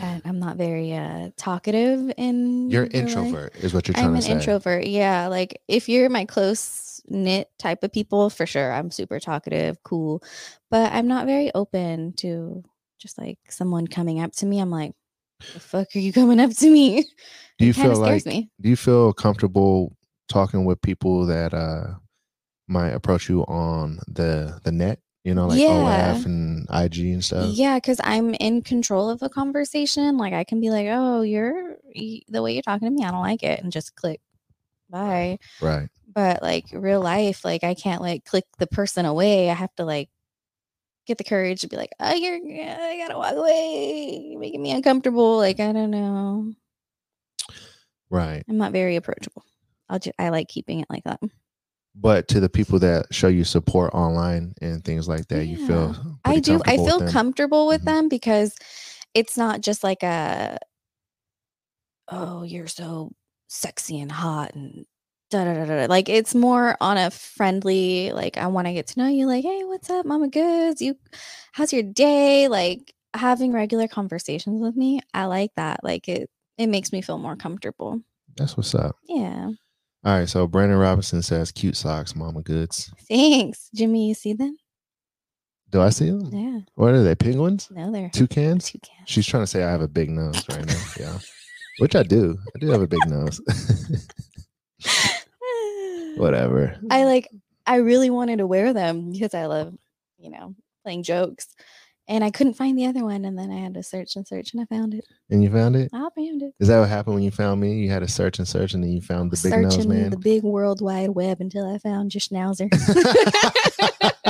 [0.00, 2.94] I'm not very uh talkative in You're life.
[2.94, 4.86] introvert, is what you're trying I'm to an introvert.
[4.86, 9.82] Yeah, like if you're my close knit type of people, for sure, I'm super talkative,
[9.82, 10.22] cool.
[10.70, 12.62] But I'm not very open to
[12.98, 14.60] just like someone coming up to me.
[14.60, 14.92] I'm like,
[15.52, 17.04] the fuck are you coming up to me?
[17.58, 18.50] Do you feel like me.
[18.60, 19.96] do you feel comfortable
[20.28, 21.94] talking with people that uh
[22.66, 26.14] might approach you on the the net you know like Yeah.
[26.16, 27.50] OF and IG and stuff?
[27.54, 30.16] Yeah, because I'm in control of a conversation.
[30.16, 33.20] Like I can be like, oh, you're the way you're talking to me, I don't
[33.20, 34.20] like it, and just click,
[34.90, 35.38] bye.
[35.60, 35.88] right.
[36.14, 39.48] But like real life like i can't like click the person away.
[39.50, 40.10] I have to like
[41.06, 44.22] get the courage to be like oh you're i gotta walk away.
[44.30, 45.36] You're making me uncomfortable.
[45.38, 46.52] Like i don't know.
[48.10, 48.42] Right.
[48.48, 49.42] I'm not very approachable.
[49.88, 51.20] I'll just i like keeping it like that
[51.94, 55.94] but to the people that show you support online and things like that you feel
[56.24, 57.84] i do i comfortable with feel comfortable with Mhm.
[57.84, 58.54] them because
[59.14, 60.58] it's not just like a
[62.08, 63.10] oh you're so
[63.48, 64.86] sexy and hot and
[65.30, 65.86] da da da da.
[65.86, 69.26] Like it's more on a friendly, like I want to get to know you.
[69.26, 70.82] Like, hey, what's up, Mama Goods?
[70.82, 70.94] You,
[71.52, 72.48] how's your day?
[72.48, 75.80] Like, having regular conversations with me, I like that.
[75.82, 76.28] Like it
[76.58, 78.00] it makes me feel more comfortable.
[78.36, 78.96] That's what's up.
[79.08, 79.52] Yeah.
[80.04, 80.28] All right.
[80.28, 83.68] So Brandon Robinson says, "Cute socks, Mama Goods." Thanks.
[83.74, 84.56] Jimmy, you see them?
[85.70, 86.28] Do I see them?
[86.32, 86.60] Yeah.
[86.74, 87.14] What are they?
[87.14, 87.68] Penguins?
[87.70, 88.70] No, they're Toucans?
[88.70, 88.90] toucans.
[89.06, 90.82] She's trying to say I have a big nose right now.
[91.00, 91.18] Yeah.
[91.78, 92.36] Which I do.
[92.54, 93.40] I do have a big nose.
[96.16, 96.76] Whatever.
[96.90, 97.28] I like
[97.66, 99.72] I really wanted to wear them because I love,
[100.18, 101.48] you know, playing jokes.
[102.08, 104.52] And I couldn't find the other one and then I had to search and search
[104.52, 105.06] and I found it.
[105.30, 105.90] And you found it?
[105.92, 106.52] I found it.
[106.58, 107.74] Is that what happened when you found me?
[107.74, 110.10] You had to search and search and then you found the big nose man?
[110.10, 112.68] the big world wide web until I found your schnauzer.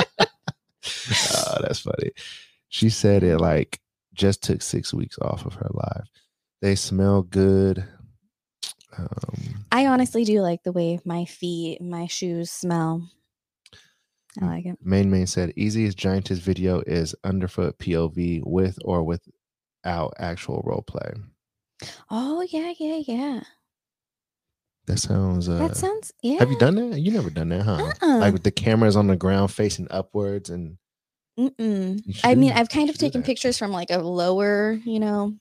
[1.35, 2.11] oh, that's funny.
[2.69, 3.79] She said it like
[4.13, 6.07] just took six weeks off of her life.
[6.61, 7.83] They smell good.
[8.97, 13.09] Um, I honestly do like the way my feet, my shoes smell.
[14.41, 14.77] I like it.
[14.81, 21.13] Main Main said easiest giantess video is underfoot POV with or without actual role play.
[22.09, 23.41] Oh yeah, yeah, yeah.
[24.87, 25.47] That sounds.
[25.47, 26.39] Uh, that sounds yeah.
[26.39, 26.99] Have you done that?
[26.99, 27.91] You never done that, huh?
[28.01, 28.17] Uh-uh.
[28.19, 30.77] Like with the cameras on the ground facing upwards and.
[32.23, 35.35] I mean, I've kind of taken pictures from like a lower, you know,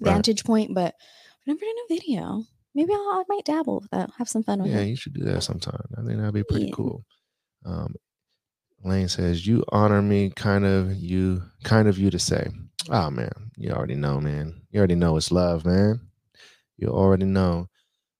[0.00, 0.12] Right.
[0.12, 2.44] vantage point, but I've never done a video.
[2.74, 4.10] Maybe I'll, I might dabble with that.
[4.18, 4.88] Have some fun with Yeah, it.
[4.88, 5.80] you should do that sometime.
[5.96, 6.72] I think that'd be pretty Yeah.
[6.74, 7.04] cool.
[7.64, 7.94] Um,
[8.84, 12.48] Lane says, "You honor me, kind of you, kind of you to say."
[12.90, 14.62] Oh man, you already know, man.
[14.70, 16.00] You already know it's love, man.
[16.76, 17.68] You already know.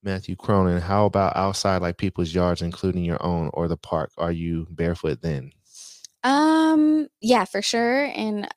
[0.02, 4.10] Matthew Cronin, how about outside like people's yards, including your own or the park?
[4.16, 5.52] Are you barefoot then?
[6.22, 8.04] Um, yeah, for sure.
[8.04, 8.48] And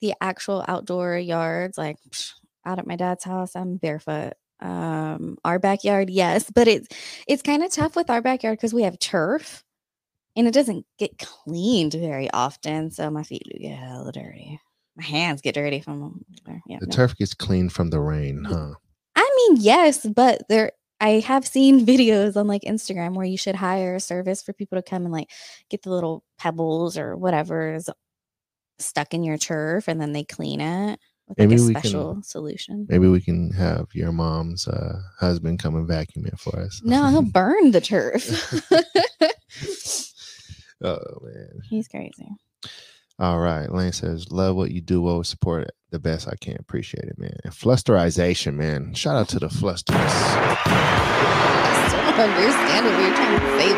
[0.00, 2.32] the actual outdoor yards, like psh,
[2.66, 4.34] out at my dad's house, I'm barefoot.
[4.60, 6.88] Um, our backyard, yes, but it's
[7.26, 9.64] it's kind of tough with our backyard because we have turf,
[10.36, 12.90] and it doesn't get cleaned very often.
[12.90, 14.58] So my feet do get hella dirty.
[14.96, 16.24] My hands get dirty from them.
[16.66, 16.92] Yeah, The no.
[16.92, 18.72] turf gets cleaned from the rain, huh?
[19.16, 23.56] I mean, yes, but there I have seen videos on like Instagram where you should
[23.56, 25.28] hire a service for people to come and like
[25.70, 27.88] get the little pebbles or whatever is
[28.78, 31.82] stuck in your turf and then they clean it with like Maybe a we can-
[31.82, 32.86] special solution.
[32.88, 36.80] Maybe we can have your mom's uh, husband come and vacuum it for us.
[36.84, 38.28] No, he'll burn the turf.
[40.82, 41.60] oh man.
[41.68, 42.28] He's crazy.
[43.18, 43.70] All right.
[43.70, 46.56] Lane says, love what you do, always support it the best I can.
[46.58, 47.36] Appreciate it, man.
[47.44, 48.94] And flusterization, man.
[48.94, 49.96] Shout out to the flusters.
[49.98, 53.68] I still don't understand what you're trying to say.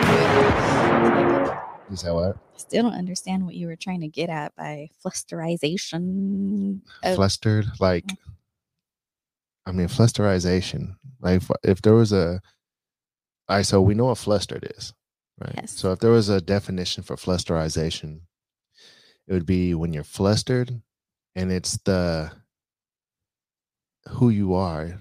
[1.91, 1.93] it.
[1.93, 2.37] Is that what?
[2.37, 6.81] I still don't understand what you were trying to get at by flusterization.
[7.03, 7.67] of- Flustered.
[7.81, 8.05] Like,
[9.67, 10.95] I mean, flusterization.
[11.21, 12.41] Like, if, if there was a,
[13.49, 14.95] all right, so we know what flustered is,
[15.41, 15.55] right?
[15.57, 15.73] Yes.
[15.73, 18.21] So if there was a definition for flusterization,
[19.27, 20.81] it would be when you're flustered
[21.35, 22.31] and it's the
[24.11, 25.01] who you are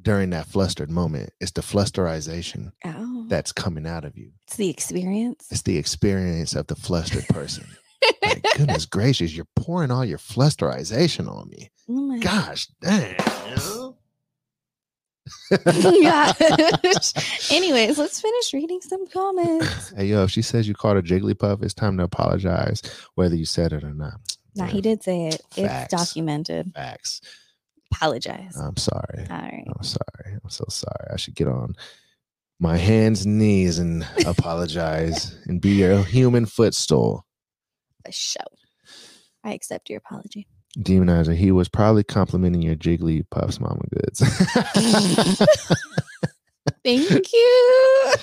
[0.00, 1.30] during that flustered moment.
[1.40, 4.30] It's the flusterization oh, that's coming out of you.
[4.46, 5.46] it's the experience.
[5.50, 7.66] It's the experience of the flustered person.
[8.22, 11.70] like, goodness gracious, you're pouring all your flusterization on me.
[11.88, 13.16] Oh my Gosh dang.
[15.64, 17.50] gosh.
[17.52, 19.90] Anyways, let's finish reading some comments.
[19.96, 22.82] hey yo, if she says you called her Jigglypuff, it's time to apologize,
[23.14, 24.14] whether you said it or not.
[24.54, 25.42] Nah, Yeah, he did say it.
[25.50, 25.92] Facts.
[25.92, 26.72] It's documented.
[26.74, 27.20] Facts.
[27.92, 28.56] Apologize.
[28.56, 29.26] I'm sorry.
[29.30, 29.64] All right.
[29.66, 30.34] I'm sorry.
[30.42, 31.08] I'm so sorry.
[31.12, 31.74] I should get on
[32.60, 37.24] my hands and knees and apologize and be your human footstool.
[38.04, 38.40] For show.
[39.44, 40.48] I accept your apology.
[40.76, 44.20] Demonizer, he was probably complimenting your Jigglypuff's mama goods.
[46.84, 48.14] Thank you.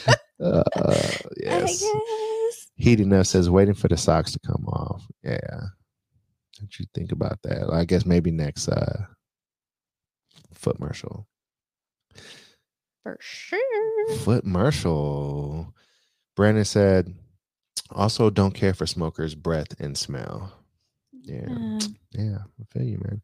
[0.42, 1.82] uh, I yes.
[1.82, 2.68] guess.
[2.76, 5.04] Heating up says waiting for the socks to come off.
[5.24, 5.62] Yeah.
[6.60, 7.70] What you think about that?
[7.72, 9.06] I guess maybe next uh
[10.54, 11.28] foot commercial.
[13.04, 14.16] For sure.
[14.18, 15.74] Foot commercial.
[16.36, 17.14] Brandon said,
[17.92, 20.52] also don't care for smokers' breath and smell.
[21.26, 21.48] Yeah.
[21.50, 21.80] Uh,
[22.12, 23.22] Yeah, I feel you, man.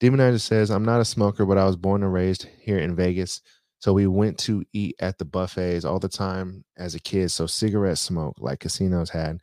[0.00, 3.40] Demonizer says, I'm not a smoker, but I was born and raised here in Vegas.
[3.78, 7.30] So we went to eat at the buffets all the time as a kid.
[7.30, 9.40] So cigarette smoke, like casinos had,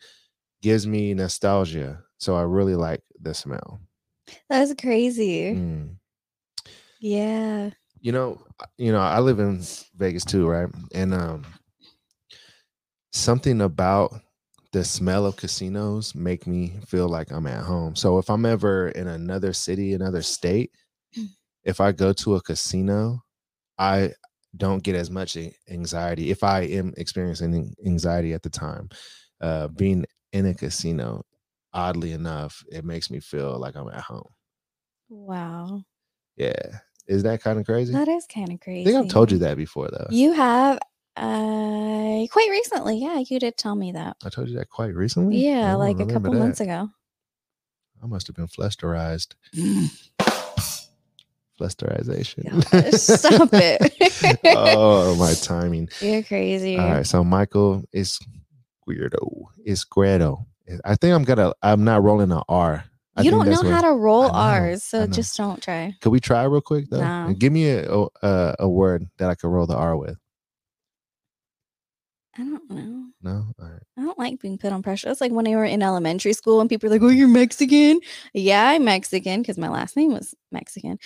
[0.62, 2.04] gives me nostalgia.
[2.17, 3.80] So I really like the smell.
[4.50, 5.54] that's crazy.
[5.54, 5.96] Mm.
[7.00, 7.69] Yeah.
[8.00, 8.42] You know,
[8.77, 9.62] you know, I live in
[9.96, 10.69] Vegas too, right?
[10.94, 11.46] And um
[13.13, 14.13] something about
[14.74, 17.96] the smell of casinos make me feel like I'm at home.
[17.96, 20.72] So if I'm ever in another city, another state,
[21.63, 23.24] if I go to a casino,
[23.78, 24.12] I
[24.56, 25.38] don't get as much
[25.69, 28.90] anxiety if I am experiencing anxiety at the time.
[29.42, 31.24] Uh being in a casino,
[31.74, 34.30] oddly enough, it makes me feel like I'm at home.
[35.10, 35.84] Wow.
[36.38, 36.80] Yeah.
[37.08, 37.92] Is that kind of crazy?
[37.94, 38.82] That is kind of crazy.
[38.90, 40.08] I think I've told you that before though.
[40.10, 40.80] You have
[41.18, 42.98] uh quite recently.
[42.98, 44.18] Yeah, you did tell me that.
[44.24, 45.38] I told you that quite recently.
[45.38, 46.40] Yeah, like a couple that.
[46.40, 46.90] months ago.
[48.04, 49.36] I must have been flusterized.
[51.60, 52.64] Flusterization.
[52.98, 54.40] Stop it.
[54.58, 55.90] oh, my timing.
[56.02, 56.78] You're crazy.
[56.78, 58.20] All right, so Michael is
[58.90, 59.44] weirdo.
[59.64, 60.48] Is Guido.
[60.86, 61.54] I think I'm gonna.
[61.62, 62.84] I'm not rolling an R.
[63.16, 65.94] I you don't know how to roll R's, so just don't try.
[66.02, 67.02] Could we try real quick though?
[67.02, 67.34] No.
[67.38, 70.18] Give me a a- a word that I could roll the R with.
[72.38, 73.06] I don't know.
[73.21, 73.82] No, all right.
[73.98, 75.10] I don't like being put on pressure.
[75.10, 78.00] It's like when I were in elementary school and people were like, "Oh, you're Mexican."
[78.34, 80.98] Yeah, I'm Mexican because my last name was Mexican,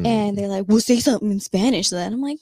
[0.00, 0.06] Mm.
[0.06, 2.38] and they're like, "Well, say something in Spanish." Then I'm like,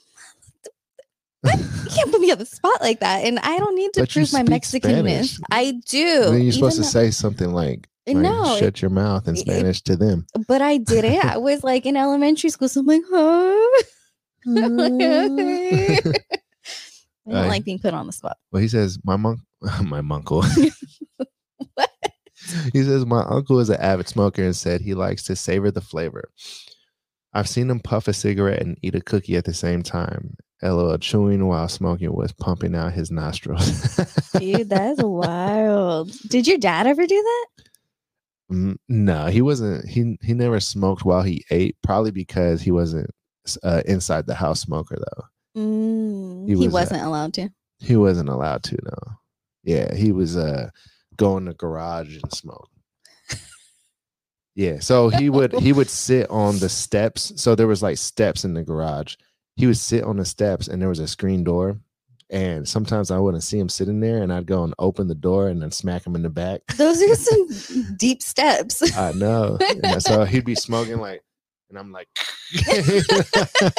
[1.45, 4.11] "You can't put me on the spot like that," and I don't need to But
[4.11, 5.35] prove my Mexicanness.
[5.35, 5.41] Spanish.
[5.53, 6.25] I do.
[6.25, 9.41] then you're supposed to even say something like, like, no, shut your mouth in it-
[9.41, 10.27] Spanish to them.
[10.49, 11.25] but I didn't.
[11.25, 13.83] I was like in elementary school, so I'm like, huh?
[17.27, 17.49] I don't Aye.
[17.49, 18.37] like being put on the spot.
[18.53, 19.41] Well, he says my monk,
[19.83, 20.45] my uncle.
[22.73, 25.81] He says my uncle is an avid smoker and said he likes to savor the
[25.81, 26.31] flavor.
[27.33, 30.37] I've seen him puff a cigarette and eat a cookie at the same time.
[30.63, 33.97] LOL, chewing while smoking was pumping out his nostrils.
[34.39, 36.13] Dude, that's wild.
[36.29, 37.47] Did your dad ever do that?
[38.53, 39.89] Mm, no, he wasn't.
[39.89, 41.77] He he never smoked while he ate.
[41.83, 43.11] Probably because he wasn't
[43.63, 45.61] uh, inside the house smoker though.
[45.61, 47.51] Mm, He he, was, uh, wasn't allowed to.
[47.81, 48.79] He wasn't allowed to.
[48.85, 49.13] No.
[49.63, 50.71] Yeah, he was uh
[51.17, 52.69] going to the garage and smoke.
[54.55, 57.33] Yeah, so he would he would sit on the steps.
[57.37, 59.17] So there was like steps in the garage.
[59.57, 61.79] He would sit on the steps, and there was a screen door.
[62.31, 65.49] And sometimes I wouldn't see him sitting there, and I'd go and open the door
[65.49, 66.63] and then smack him in the back.
[66.77, 67.49] Those are some
[67.97, 68.97] deep steps.
[68.97, 69.59] I know.
[69.61, 71.23] And so he'd be smoking like,
[71.69, 72.09] and I'm like,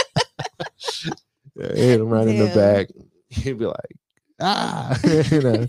[1.57, 2.87] hit him right in the back.
[3.29, 3.97] He'd be like,
[4.39, 4.97] ah,
[5.31, 5.67] you know.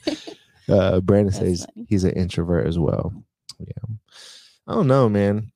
[0.69, 1.87] Uh, Brandon That's says funny.
[1.89, 3.13] he's an introvert as well.
[3.59, 3.97] Yeah,
[4.67, 5.53] I don't know, man.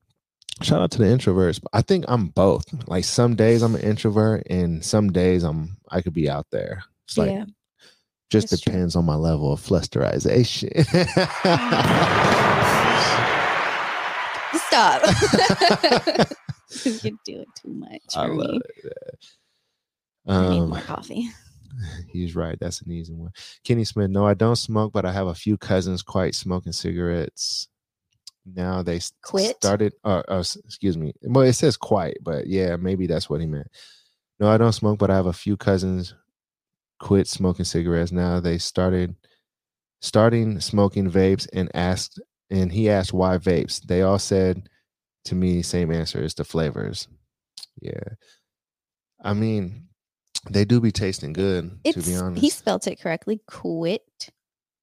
[0.63, 1.61] Shout out to the introverts.
[1.73, 2.65] I think I'm both.
[2.87, 6.85] Like some days I'm an introvert, and some days I'm I could be out there.
[7.07, 7.45] It's like yeah.
[8.31, 8.73] just that's true.
[8.73, 10.71] depends on my level of flusterization.
[14.67, 15.03] Stop.
[17.03, 18.03] You're doing too much.
[18.15, 18.61] I love me.
[18.85, 19.27] it.
[20.27, 21.29] I need Um, more coffee.
[22.13, 22.59] He's right.
[22.61, 23.33] That's an easy one.
[23.65, 24.11] Kenny Smith.
[24.11, 27.69] No, I don't smoke, but I have a few cousins quite smoking cigarettes.
[28.45, 29.57] Now they Quit?
[29.57, 29.93] started.
[30.05, 31.13] Uh, uh, excuse me.
[31.23, 33.69] Well, it says quite, but yeah, maybe that's what he meant.
[34.41, 36.15] No, I don't smoke, but I have a few cousins
[36.99, 38.13] quit smoking cigarettes.
[38.13, 39.15] Now they started
[40.01, 43.81] starting smoking vapes and asked, and he asked why vapes.
[43.83, 44.69] They all said
[45.27, 47.07] to me same answer: it's the flavors.
[47.81, 48.01] Yeah,
[49.23, 49.89] I mean,
[50.49, 51.79] they do be tasting good.
[51.85, 53.41] It's to be honest, he spelled it correctly.
[53.47, 54.31] Quit.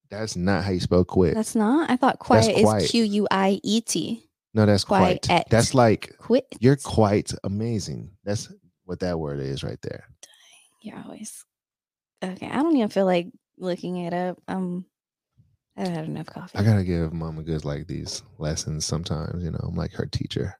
[0.09, 1.33] that's not how you spell quit.
[1.35, 1.89] That's not.
[1.89, 2.83] I thought quiet quiet.
[2.83, 4.23] is Q U I E T.
[4.53, 5.21] no, that's quite.
[5.23, 5.47] quiet.
[5.49, 6.45] That's like Quit.
[6.59, 8.11] you're quite amazing.
[8.23, 8.51] That's
[8.85, 10.05] what that word is right there.
[10.81, 11.43] You're always
[12.23, 12.47] okay.
[12.47, 13.27] I don't even feel like
[13.57, 14.37] looking it up.
[14.47, 14.85] Um,
[15.75, 16.57] I've had enough coffee.
[16.57, 19.43] I gotta give Mama Goods like these lessons sometimes.
[19.43, 20.57] You know, I'm like her teacher.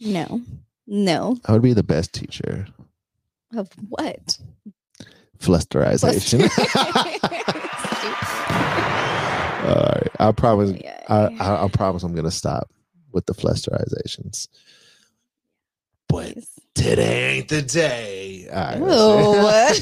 [0.00, 0.40] no,
[0.86, 1.36] no.
[1.46, 2.66] I would be the best teacher.
[3.56, 4.38] Of what?
[5.38, 6.42] Flusterization.
[9.62, 10.72] All right, I promise.
[10.72, 11.26] Yeah, I.
[11.38, 12.68] I I promise I'm gonna stop
[13.12, 14.48] with the flusterizations.
[16.08, 16.48] But Please.
[16.74, 18.48] today ain't the day.
[18.52, 18.86] All right, Ew.
[18.88, 19.42] oh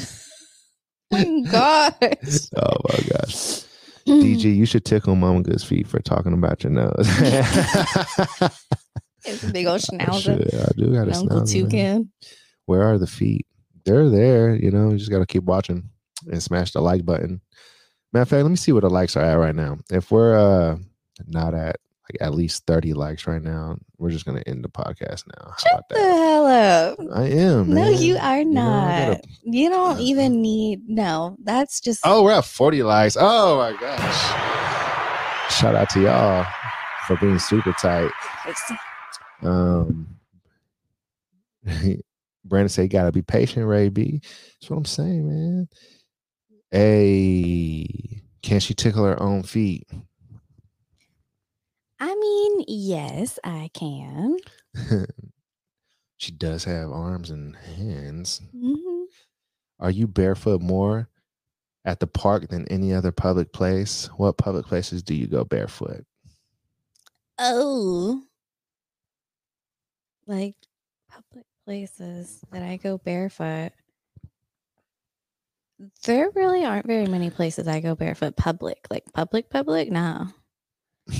[1.11, 2.49] my gosh.
[2.57, 3.63] oh my gosh.
[4.07, 6.93] DG, you should tickle Mama Good's feet for talking about your nose.
[9.23, 10.21] It's a big old I schnauzer.
[10.21, 10.53] should.
[10.55, 11.69] I do got a Uncle schnauzer.
[11.69, 12.11] Toucan.
[12.65, 13.45] Where are the feet?
[13.85, 14.55] They're there.
[14.55, 15.89] You know, you just got to keep watching
[16.31, 17.41] and smash the like button.
[18.13, 19.77] Matter of fact, let me see what the likes are at right now.
[19.89, 20.77] If we're uh
[21.27, 21.77] not at
[22.11, 25.53] like at least 30 likes right now, we're just gonna end the podcast now.
[25.71, 26.99] About The hell up.
[27.15, 27.69] I am.
[27.69, 27.93] No, man.
[28.01, 29.07] you are You know, not.
[29.15, 30.81] gotta- You don't even need.
[30.89, 32.01] No, that's just.
[32.03, 33.15] Oh, we're at 40 likes.
[33.19, 35.53] Oh my gosh.
[35.57, 36.45] Shout out to y'all
[37.07, 38.11] for being super tight.
[39.41, 40.17] Um,
[42.43, 45.67] Brandon said, "You gotta be patient, Ray B." That's what I'm saying, man.
[46.71, 49.87] Hey, can she tickle her own feet?
[51.99, 54.37] I mean, yes, I can.
[56.17, 58.41] she does have arms and hands.
[58.55, 59.05] Mhm.
[59.79, 61.09] Are you barefoot more
[61.85, 64.07] at the park than any other public place?
[64.17, 66.05] What public places do you go barefoot?
[67.37, 68.23] Oh,
[70.27, 70.55] like
[71.09, 73.71] public places that I go barefoot.
[76.03, 79.89] There really aren't very many places I go barefoot public, like public, public.
[79.89, 80.27] No,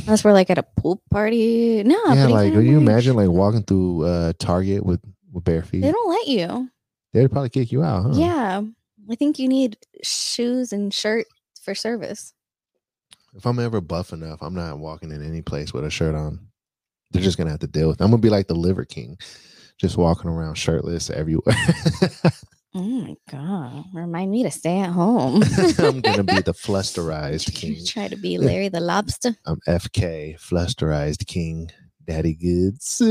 [0.02, 1.84] unless we're like at a pool party.
[1.84, 5.00] No, yeah, like can you imagine like walking through uh Target with
[5.32, 5.84] with bare feet?
[5.84, 6.70] They don't let you.
[7.14, 8.12] They'd probably kick you out, huh?
[8.16, 8.62] Yeah,
[9.10, 11.28] I think you need shoes and shirt
[11.64, 12.34] for service.
[13.34, 16.46] If I'm ever buff enough, I'm not walking in any place with a shirt on.
[17.12, 18.02] They're just gonna have to deal with.
[18.02, 18.04] It.
[18.04, 19.18] I'm gonna be like the Liver King,
[19.82, 21.58] just walking around shirtless everywhere.
[22.74, 23.84] Oh my god!
[23.94, 25.44] Remind me to stay at home.
[25.78, 27.86] I'm gonna be the flusterized king.
[27.86, 29.36] Try to be Larry the Lobster.
[29.46, 31.70] I'm FK, flusterized king,
[32.08, 33.02] daddy goods.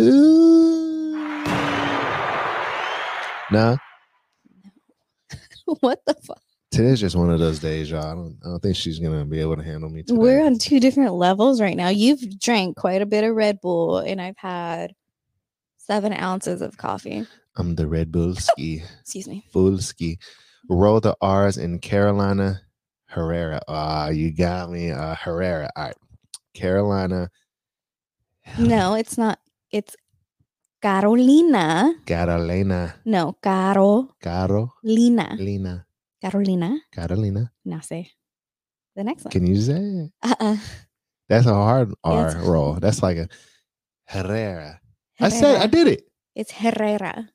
[3.51, 3.77] Nah,
[5.81, 6.41] what the fuck?
[6.71, 8.07] today's just one of those days, y'all.
[8.07, 10.19] I don't, I don't think she's gonna be able to handle me today.
[10.19, 11.89] We're on two different levels right now.
[11.89, 14.95] You've drank quite a bit of Red Bull, and I've had
[15.87, 17.27] seven ounces of coffee.
[17.57, 19.45] I'm the Red Bull ski, Excuse me.
[19.53, 20.19] full ski.
[20.69, 22.61] Roll the R's in Carolina
[23.07, 23.61] Herrera.
[23.67, 24.91] Ah, you got me.
[24.93, 25.69] Uh, Herrera.
[25.75, 25.97] All right,
[26.55, 27.31] Carolina.
[28.59, 29.41] No, it's not.
[29.73, 29.97] It's
[30.81, 31.95] Carolina.
[32.07, 32.95] Carolina.
[33.05, 34.09] No, Carolina.
[34.23, 35.87] Carolina.
[36.23, 36.81] Carolina.
[36.93, 37.53] Carolina.
[37.65, 38.11] Now say
[38.95, 39.33] the next one.
[39.33, 40.13] Can you say it?
[40.23, 40.57] Uh-uh.
[41.29, 42.75] That's a hard R roll.
[42.75, 43.29] That's like a
[44.07, 44.80] Herrera.
[45.21, 46.09] I said I did it.
[46.35, 47.29] It's Herrera.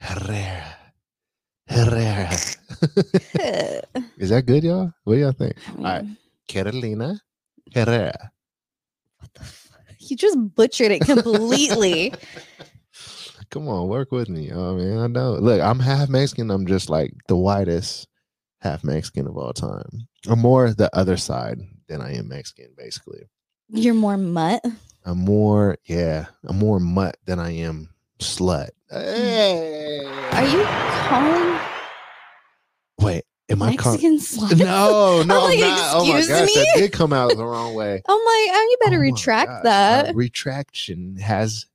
[0.00, 0.76] Herrera.
[1.68, 2.30] Herrera.
[4.18, 4.92] Is that good, y'all?
[5.04, 5.56] What do y'all think?
[5.76, 6.02] right.
[6.02, 6.16] mean,
[6.48, 7.20] Carolina
[7.74, 8.32] Herrera.
[9.18, 9.80] What the fuck?
[9.98, 12.12] You just butchered it completely.
[13.50, 14.50] Come on, work with me.
[14.52, 15.34] Oh man, I know.
[15.34, 16.50] Look, I'm half Mexican.
[16.50, 18.08] I'm just like the whitest
[18.60, 20.08] half Mexican of all time.
[20.26, 23.22] I'm more the other side than I am Mexican, basically.
[23.68, 24.64] You're more mutt.
[25.04, 27.90] I'm more, yeah, I'm more mutt than I am
[28.20, 28.70] slut.
[28.92, 29.02] Mm.
[29.02, 30.06] Hey.
[30.32, 30.64] Are you
[31.08, 31.60] calling
[33.00, 34.00] Wait, am I calling?
[34.00, 34.58] Mexican slut?
[34.58, 35.90] No, no, I'm I'm like, not.
[35.94, 38.02] Oh my "Excuse gosh, that did come out the wrong way.
[38.08, 38.48] Oh my!
[38.56, 40.10] Oh, you better Oh retract gosh, that.
[40.10, 41.66] a retraction has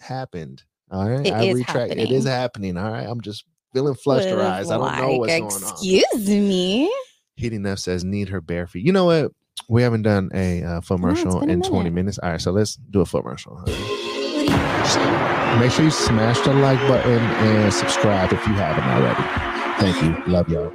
[0.00, 0.62] happened.
[0.90, 1.26] All right.
[1.26, 1.92] It I is retract.
[1.92, 2.76] It is happening.
[2.76, 3.06] All right.
[3.06, 4.72] I'm just feeling With, flusterized.
[4.72, 5.70] I don't know what's like, going on.
[5.70, 6.92] Excuse me.
[7.36, 8.84] Heating up says need her bare feet.
[8.84, 9.32] You know what?
[9.68, 12.18] We haven't done a uh, commercial in 20 minutes.
[12.18, 13.54] All right, so let's do a full commercial.
[13.56, 15.60] What do you actually?
[15.60, 19.22] Make sure you smash the like button and subscribe if you haven't already.
[19.80, 20.32] Thank you.
[20.32, 20.72] Love y'all.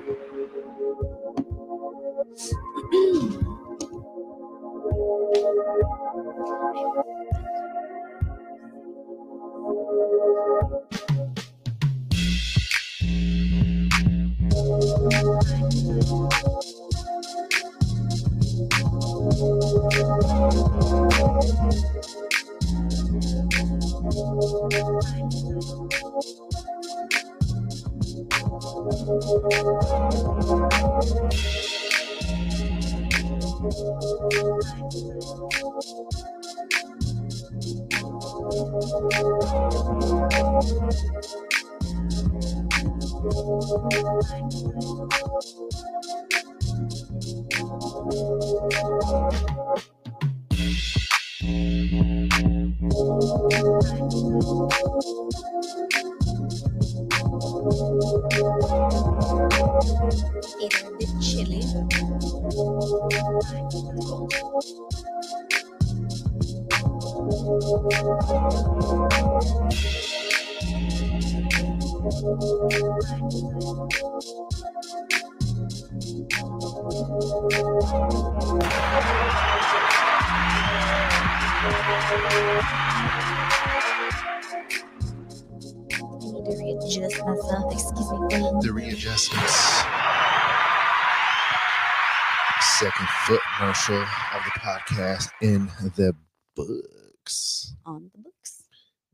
[95.41, 96.15] In the
[96.55, 97.73] books.
[97.86, 98.63] On the books.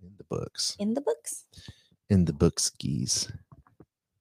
[0.02, 0.76] In the books.
[0.80, 1.46] In the books.
[2.10, 3.32] In the book skis.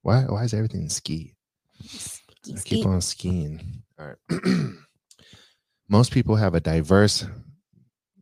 [0.03, 1.35] Why why is everything ski?
[1.83, 2.77] Ski, I ski.
[2.77, 3.83] keep on skiing.
[3.99, 4.41] All right.
[5.89, 7.27] Most people have a diverse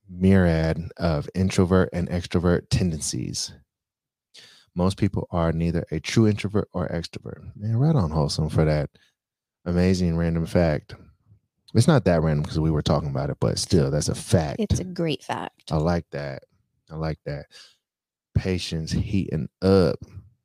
[0.09, 3.53] myriad of introvert and extrovert tendencies.
[4.75, 7.43] Most people are neither a true introvert or extrovert.
[7.57, 8.91] Man, right on wholesome for that
[9.67, 10.95] amazing random fact.
[11.75, 14.57] It's not that random because we were talking about it, but still, that's a fact.
[14.59, 15.71] It's a great fact.
[15.71, 16.45] I like that.
[16.91, 17.47] I like that.
[18.35, 19.99] Patience heating up.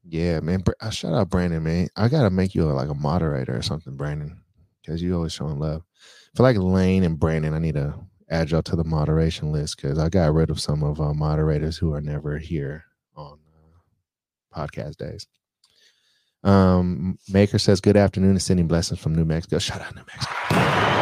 [0.03, 0.63] Yeah, man.
[0.81, 1.87] Uh, shout out Brandon, man.
[1.95, 4.41] I gotta make you a, like a moderator or something, Brandon,
[4.81, 5.83] because you always showing love.
[6.35, 7.95] For like Lane and Brandon, I need to
[8.29, 11.77] add y'all to the moderation list because I got rid of some of our moderators
[11.77, 12.83] who are never here
[13.15, 15.27] on uh, podcast days.
[16.43, 19.59] Um, Maker says, Good afternoon and sending blessings from New Mexico.
[19.59, 20.99] Shout out, New Mexico.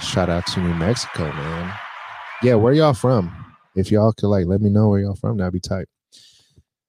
[0.00, 1.72] Shout out to New Mexico, man.
[2.42, 3.34] Yeah, where y'all from?
[3.74, 5.86] If y'all could like let me know where y'all from, that'd be tight.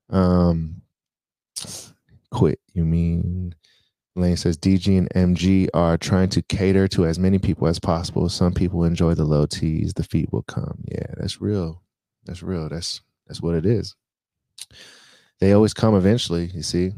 [0.09, 0.81] Um,
[2.31, 2.59] quit.
[2.73, 3.55] You mean
[4.15, 8.29] Lane says DG and MG are trying to cater to as many people as possible.
[8.29, 10.83] Some people enjoy the low teas, the feet will come.
[10.87, 11.81] Yeah, that's real.
[12.25, 12.69] That's real.
[12.69, 13.95] That's that's what it is.
[15.39, 16.91] They always come eventually, you see.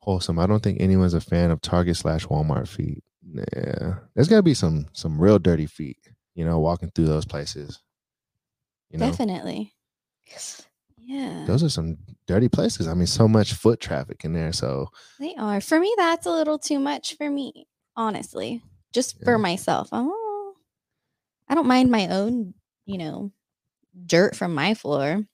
[0.00, 0.38] Wholesome.
[0.38, 3.04] I don't think anyone's a fan of Target slash Walmart feet.
[3.32, 3.94] Yeah.
[4.14, 5.98] There's gotta be some some real dirty feet,
[6.34, 7.80] you know, walking through those places.
[8.90, 9.72] You know, Definitely.
[10.98, 11.44] Yeah.
[11.46, 12.86] those are some dirty places.
[12.88, 14.52] I mean, so much foot traffic in there.
[14.52, 15.60] So They are.
[15.60, 17.66] For me, that's a little too much for me,
[17.96, 18.62] honestly.
[18.92, 19.24] Just Yeah.
[19.24, 19.88] for myself.
[19.92, 20.54] Oh,
[21.48, 22.54] I don't mind my own,
[22.86, 23.32] you know,
[24.06, 25.24] dirt from my floor.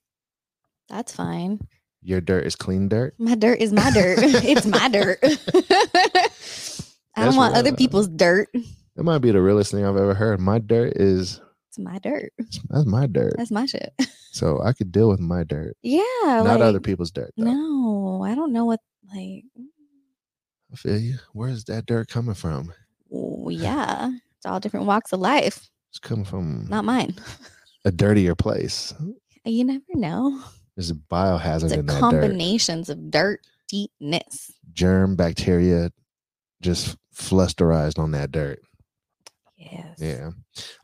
[0.88, 1.61] That's fine.
[2.03, 3.14] your dirt is clean dirt.
[3.18, 4.18] My dirt is my dirt.
[4.22, 5.18] it's my dirt.
[7.17, 7.77] I don't want other though.
[7.77, 8.49] people's dirt.
[8.97, 10.41] That might be the realest thing I've ever heard.
[10.41, 12.33] My dirt is It's my dirt.
[12.71, 13.35] that's my dirt.
[13.37, 13.93] That's my shit.
[14.37, 16.03] So I could deal with my dirt, Yeah.
[16.27, 17.33] not other people's dirt.
[17.39, 17.45] Though.
[17.45, 18.81] No, I don't know what
[19.14, 19.45] like
[20.71, 21.14] I feel you.
[21.33, 22.75] Where's that dirt coming from?
[23.11, 24.11] oh, yeah.
[24.37, 25.71] It's all different walks of life.
[25.89, 27.14] It's coming from Not mine.
[27.87, 28.93] a dirtier place.
[29.47, 30.43] You never know.
[30.77, 32.01] There's a biohazard It's a in that dirt.
[32.01, 34.53] combinations of dirtiness.
[34.73, 35.93] Germ, bacteria,
[36.61, 38.61] just flusterized on that dirt.
[39.57, 39.99] Yes.
[39.99, 40.31] Yeah,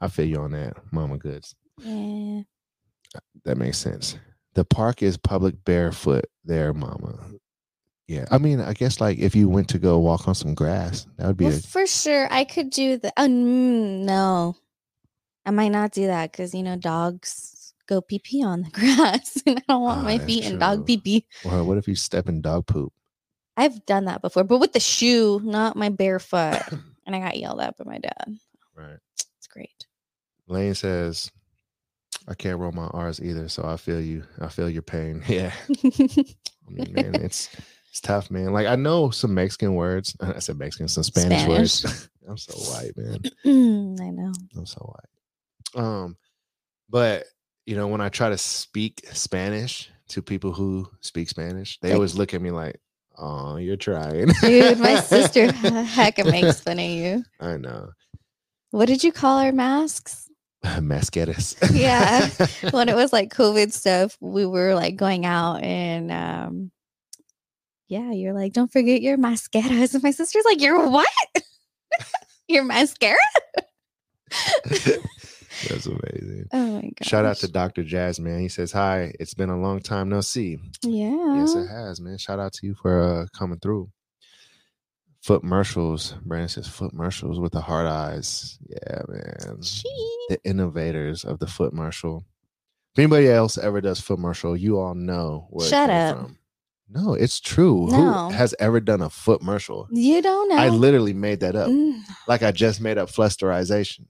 [0.00, 1.54] I feel you on that, Mama Goods.
[1.78, 2.42] Yeah.
[3.44, 4.16] That makes sense.
[4.54, 7.18] The park is public barefoot there, Mama.
[8.08, 11.06] Yeah, I mean, I guess like if you went to go walk on some grass,
[11.16, 13.12] that would be Well, a for sure, I could do the.
[13.16, 14.56] Oh mm, no,
[15.46, 19.42] I might not do that because you know dogs go pee pee on the grass,
[19.46, 21.26] and I don't want Ah, my feet in dog pee pee.
[21.44, 22.92] What if you step in dog poop?
[23.56, 26.62] I've done that before, but with the shoe, not my bare foot,
[27.06, 28.36] and I got yelled at by my dad.
[28.74, 28.98] Right.
[29.38, 29.86] It's great.
[30.48, 31.30] Lane says,
[32.28, 34.24] I can't roll my R's either, so I feel you.
[34.40, 35.22] I feel your pain.
[35.28, 35.52] Yeah.
[35.68, 37.48] I mean, man, it's
[37.90, 38.52] it's tough, man.
[38.52, 40.16] Like I know some Mexican words.
[40.20, 42.08] I said Mexican, some Spanish, words.
[42.28, 43.20] I'm so white, man.
[44.00, 44.32] I know.
[44.56, 45.82] I'm so white.
[45.84, 46.16] Um,
[46.88, 47.24] but
[47.66, 51.96] you know, when I try to speak Spanish to people who speak Spanish, they Like-
[51.96, 52.80] always look at me like,
[53.18, 57.24] "Oh, you're trying." Dude, my sister hecka makes fun of you.
[57.40, 57.90] I know.
[58.70, 60.30] What did you call our masks?
[60.64, 61.56] Mascaras.
[61.72, 62.28] Yeah.
[62.70, 66.70] when it was like COVID stuff, we were like going out and um
[67.88, 69.92] yeah, you're like, don't forget your mascaras.
[69.92, 71.08] And my sister's like, Your what?
[72.48, 73.18] your mascara?
[75.68, 76.46] That's amazing.
[76.52, 76.92] Oh my god.
[77.06, 77.82] Shout out to Dr.
[77.84, 78.40] Jazz, man.
[78.40, 80.58] He says, Hi, it's been a long time no see.
[80.82, 81.36] Yeah.
[81.40, 82.18] Yes, it has, man.
[82.18, 83.90] Shout out to you for uh, coming through.
[85.22, 86.14] Foot commercials.
[86.24, 88.58] Brandon says foot commercials with the hard eyes.
[88.68, 89.58] Yeah, man.
[89.60, 90.26] Gee.
[90.30, 92.24] The innovators of the foot commercial.
[92.94, 96.16] If anybody else ever does foot commercial, you all know where Shut up.
[96.18, 96.38] from.
[96.90, 97.86] No, it's true.
[97.88, 98.28] No.
[98.28, 99.86] Who has ever done a foot commercial?
[99.92, 100.56] You don't know.
[100.56, 101.68] I literally made that up.
[101.70, 104.06] Mm, Like I just made up flusterization.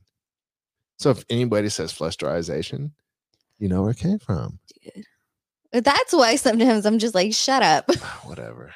[1.03, 2.93] So if anybody says flusterization,
[3.59, 4.61] you know where it came from.
[5.73, 7.87] That's why sometimes I'm just like, shut up.
[8.01, 8.73] Ah, whatever.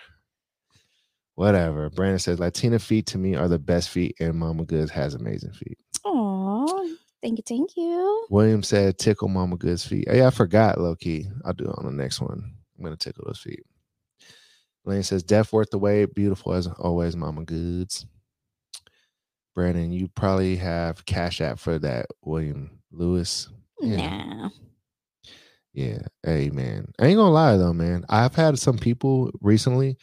[1.36, 1.88] Whatever.
[1.90, 5.52] Brandon says Latina feet to me are the best feet, and Mama Goods has amazing
[5.52, 5.78] feet.
[6.04, 6.88] Aw.
[7.22, 8.26] Thank you, thank you.
[8.28, 10.08] William said tickle Mama Goods feet.
[10.08, 11.28] Hey, I forgot, low key.
[11.44, 12.42] I'll do it on the next one.
[12.76, 13.62] I'm gonna tickle those feet.
[14.84, 18.04] Lane says, Deaf worth the wait, beautiful as always, Mama Goods.
[19.56, 23.48] Brandon, you probably have Cash App for that, William Lewis.
[23.80, 23.96] Yeah.
[23.96, 24.50] Nah.
[25.72, 26.00] Yeah.
[26.22, 26.92] Hey man.
[27.00, 28.04] I ain't gonna lie though, man.
[28.10, 29.96] I've had some people recently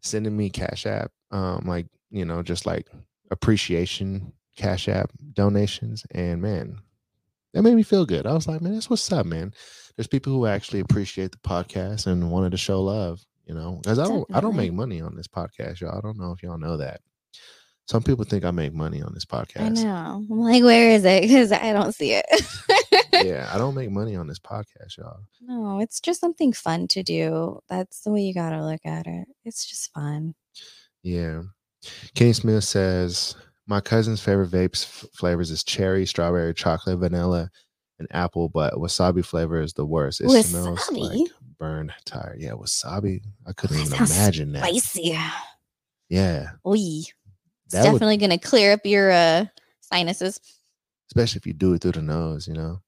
[0.00, 2.88] sending me Cash App, um, like, you know, just like
[3.30, 6.06] appreciation Cash App donations.
[6.12, 6.78] And man,
[7.52, 8.26] that made me feel good.
[8.26, 9.52] I was like, man, that's what's up, man.
[9.96, 13.78] There's people who actually appreciate the podcast and wanted to show love, you know.
[13.82, 15.98] Because I don't I don't make money on this podcast, y'all.
[15.98, 17.02] I don't know if y'all know that.
[17.88, 19.60] Some people think I make money on this podcast.
[19.78, 20.26] I know.
[20.28, 21.22] I'm like, where is it?
[21.22, 22.26] Because I don't see it.
[23.24, 25.20] yeah, I don't make money on this podcast, y'all.
[25.40, 27.60] No, it's just something fun to do.
[27.68, 29.28] That's the way you got to look at it.
[29.44, 30.34] It's just fun.
[31.04, 31.42] Yeah.
[32.16, 33.36] Kenny Smith says,
[33.68, 37.50] My cousin's favorite vapes f- flavors is cherry, strawberry, chocolate, vanilla,
[38.00, 40.20] and apple, but wasabi flavor is the worst.
[40.20, 41.20] It smells Wasabi?
[41.20, 42.34] like burned tire.
[42.36, 43.20] Yeah, wasabi.
[43.46, 44.64] I couldn't That even imagine that.
[44.64, 45.16] Spicy.
[46.08, 46.50] Yeah.
[46.66, 47.02] Oy.
[47.66, 49.46] It's That would- definitely going to clear up your uh,
[49.80, 50.40] sinuses.
[51.10, 52.46] especially if you do it through the nose.
[52.48, 52.80] You know,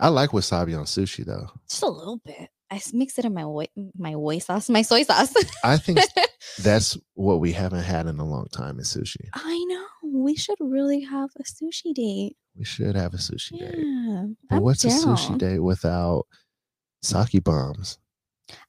[0.00, 1.48] I like wasabi on sushi though.
[1.68, 2.50] just a little bit.
[2.70, 5.32] I mix it in my oi- my soy sauce, my soy sauce.
[5.64, 5.98] I think
[6.62, 9.26] that's what we haven't had in a long time is sushi.
[9.34, 9.86] I know.
[10.04, 12.36] We should really have a sushi date.
[12.56, 14.36] We should have a sushi date.
[14.50, 16.26] But I'm what's a sushi date without
[17.02, 17.98] sake bombs?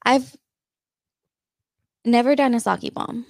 [0.06, 0.36] I've
[2.06, 3.26] never done a sake bomb.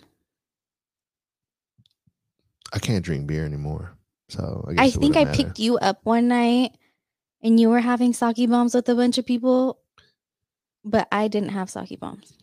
[2.74, 3.98] I can't drink beer anymore.
[4.30, 5.44] So I, guess I think I matter.
[5.44, 6.78] picked you up one night
[7.42, 9.80] and you were having sake bombs with a bunch of people,
[10.84, 12.34] but I didn't have sake bombs.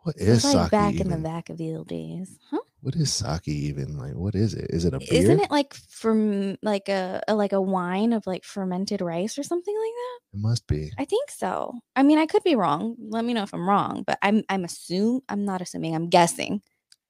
[0.00, 2.36] What is It was like sake back in the back of the old days.
[2.50, 2.58] Huh?
[2.80, 3.96] What is sake even?
[3.96, 4.66] Like what is it?
[4.70, 5.08] Is it a beer?
[5.12, 9.44] Isn't it like from like a, a like a wine of like fermented rice or
[9.44, 10.36] something like that?
[10.36, 10.90] It must be.
[10.98, 11.74] I think so.
[11.94, 12.96] I mean, I could be wrong.
[12.98, 15.94] Let me know if I'm wrong, but I'm I'm assume I'm not assuming.
[15.94, 16.62] I'm guessing.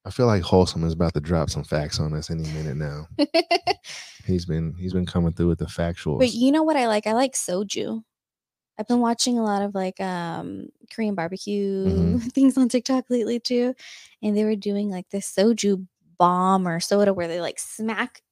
[0.04, 3.06] I feel like Wholesome is about to drop some facts on us any minute now.
[4.26, 6.18] He's been he's been coming through with the factuals.
[6.18, 7.06] But you know what I like?
[7.08, 8.02] I like soju.
[8.78, 12.32] I've been watching a lot of like um Korean barbecue Mhm.
[12.32, 13.74] things on TikTok lately too.
[14.22, 15.86] And they were doing like this soju
[16.18, 18.22] bomb or soda where they like smack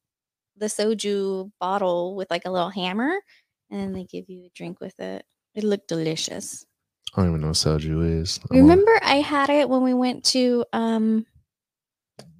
[0.57, 3.11] the soju bottle with like a little hammer
[3.69, 5.25] and then they give you a drink with it.
[5.55, 6.65] It looked delicious.
[7.15, 8.39] I don't even know what soju is.
[8.49, 11.25] I'm on Remember I had it when we went to um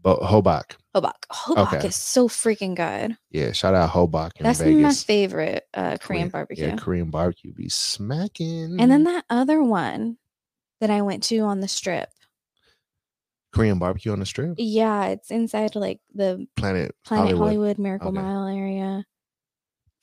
[0.01, 0.75] Bo- Hobak.
[0.95, 1.13] Hobak.
[1.31, 1.87] Hobak Okay.
[1.87, 3.17] is so freaking good.
[3.29, 6.65] Yeah, shout out Hobak in That's my favorite uh Korean barbecue.
[6.67, 8.77] Yeah, Korean barbecue be smacking.
[8.79, 10.17] And then that other one
[10.79, 12.09] that I went to on the strip.
[13.53, 14.55] Korean barbecue on the strip.
[14.57, 17.37] Yeah, it's inside like the Planet, Planet Hollywood.
[17.39, 18.21] Hollywood, Miracle Okay.
[18.21, 19.05] Mile area.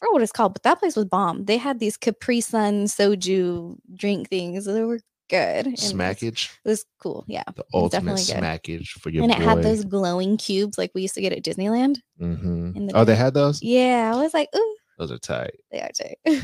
[0.01, 1.46] I forgot what it's called, but that place was bomb.
[1.46, 4.64] They had these Capri Sun soju drink things.
[4.66, 5.66] They were good.
[5.66, 6.51] and it was- Smackage.
[6.64, 7.24] It was cool.
[7.29, 7.45] Yeah.
[7.57, 9.39] The ultimate smackage for your and boy.
[9.39, 11.99] it had those glowing cubes like we used to get at Disneyland.
[12.20, 12.89] Mhm.
[12.89, 13.62] the Oh, they had those.
[13.62, 14.12] Yeah.
[14.14, 15.55] I was like, ooh, Those are tight.
[15.70, 16.43] they are tight.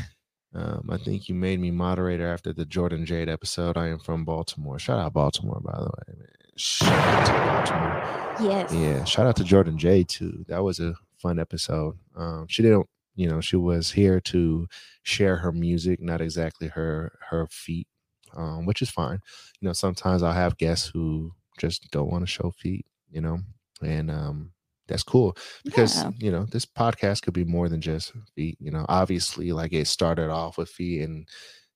[0.53, 3.75] Um, I think you made me moderator after the Jordan Jade episode.
[3.75, 4.79] I am from Baltimore.
[4.79, 6.17] Shout out Baltimore, by the way.
[6.17, 6.27] Man.
[6.55, 8.51] Shout out to Baltimore.
[8.51, 8.71] yes.
[8.73, 10.45] Yeah, shout out to Jordan Jade too.
[10.47, 11.97] That was a fun episode.
[12.15, 14.67] Um, she didn't, you know, she was here to
[15.03, 17.87] share her music, not exactly her her feet,
[18.35, 19.19] um, which is fine.
[19.59, 23.39] You know, sometimes I'll have guests who just don't want to show feet, you know,
[23.81, 24.51] and um,
[24.87, 26.11] that's cool because Yeah.
[26.17, 28.57] you know this podcast could be more than just feet.
[28.59, 31.27] You know, obviously, like it started off with feet and.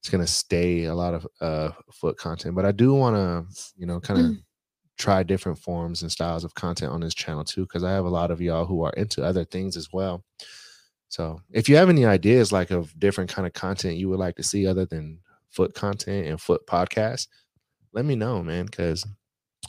[0.02, 3.46] It's gonna stay a lot of uh foot content, but I do want to,
[3.76, 4.32] you know, kind of
[4.98, 8.10] try different forms and styles of content on this channel too because i have a
[8.10, 10.24] lot of y'all who are into other things as well
[11.08, 14.36] so if you have any ideas like of different kind of content you would like
[14.36, 15.20] to see other than
[15.50, 17.28] foot content and foot podcasts
[17.94, 19.06] let me know man because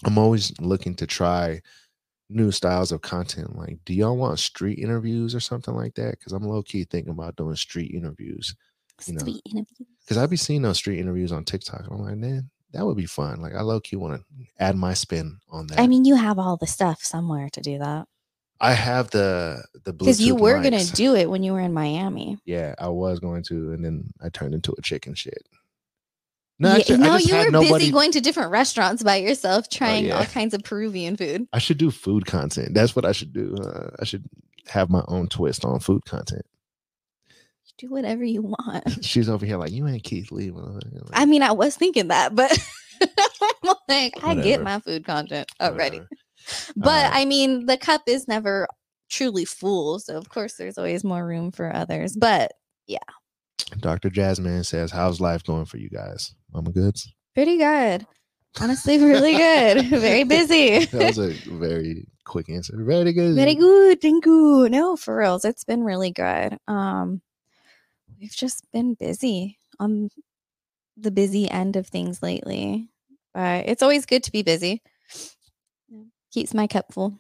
[0.05, 1.61] i'm always looking to try
[2.29, 6.33] new styles of content like do y'all want street interviews or something like that because
[6.33, 8.55] i'm low-key thinking about doing street interviews
[9.07, 9.87] you know, Sweet interview.
[10.05, 11.81] because I'd be seeing those street interviews on TikTok.
[11.81, 13.41] and I'm like, man, that would be fun.
[13.41, 15.81] Like, I low key want to add my spin on that.
[15.81, 18.07] I mean, you have all the stuff somewhere to do that.
[18.61, 21.73] I have the the Because you were going to do it when you were in
[21.73, 22.37] Miami.
[22.45, 25.43] Yeah, I was going to, and then I turned into a chicken shit.
[26.61, 27.73] No, Yeah, no, you were nobody.
[27.73, 30.19] Oh, busy going to different restaurants by yourself, trying yeah.
[30.19, 31.49] all kinds of Peruvian food.
[31.55, 32.75] I should do food content.
[32.75, 33.57] That's what I should do.
[33.57, 34.25] Uh, I should
[34.69, 36.45] have my own twist on food content.
[37.79, 38.85] Do whatever you want.
[39.05, 40.51] She's over here like, you ain't Keith Lee.
[40.51, 40.83] Like,
[41.15, 42.53] I mean, I was thinking that, but
[43.89, 45.99] like, I get my food content already.
[45.99, 46.09] whatever.
[46.75, 48.67] But Uh, I mean, the cup is never
[49.11, 49.99] truly full.
[49.99, 52.17] So, of course, there's always more room for others.
[52.17, 52.53] But
[53.81, 54.11] Dr.
[54.11, 58.07] Jasmine says, "How's life going for you guys, Mama Goods?" pretty good.
[58.61, 59.87] Honestly, really good.
[59.89, 60.85] Very busy.
[60.87, 62.75] That was a very quick answer.
[62.77, 63.37] Very good.
[63.37, 64.01] Very good.
[64.01, 64.69] Thank you.
[64.69, 65.45] No, for reals.
[65.45, 66.59] It's been really good.
[66.67, 67.23] Um,
[68.19, 70.11] we've just been busy on
[70.97, 72.89] the busy end of things lately.
[73.33, 74.83] But it's always good to be busy.
[76.33, 77.19] Keeps my cup full.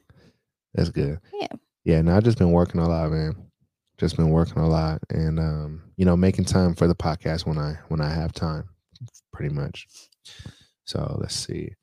[0.74, 1.20] That's good.
[1.32, 1.46] Yeah.
[1.84, 2.02] Yeah.
[2.02, 3.49] No, I've just been working a lot, man.
[4.00, 7.58] Just been working a lot, and um, you know, making time for the podcast when
[7.58, 8.64] I when I have time,
[9.30, 9.86] pretty much.
[10.84, 11.74] So let's see.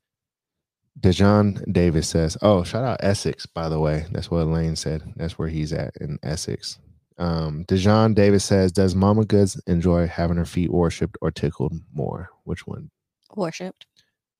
[0.98, 4.06] Dejon Davis says, "Oh, shout out Essex, by the way.
[4.10, 5.04] That's what Lane said.
[5.14, 6.80] That's where he's at in Essex."
[7.18, 12.30] Um, Dejon Davis says, "Does Mama Goods enjoy having her feet worshipped or tickled more?
[12.42, 12.90] Which one
[13.36, 13.86] Worshipped.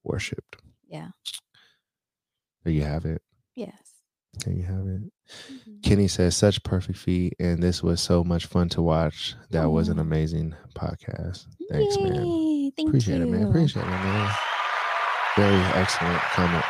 [0.03, 0.57] worshipped
[0.89, 1.11] Yeah.
[2.65, 3.23] There you have it.
[3.55, 3.95] Yes.
[4.45, 5.13] There you have it.
[5.51, 5.83] Mhm.
[5.83, 9.35] Kenny says, such perfect feet, and this was so much fun to watch.
[9.51, 11.47] That was an amazing podcast.
[11.71, 12.71] Thanks, man.
[12.77, 13.25] Thank Appreciate you.
[13.25, 13.49] it, man.
[13.49, 14.31] Appreciate it, man.
[15.37, 16.65] Very excellent comment.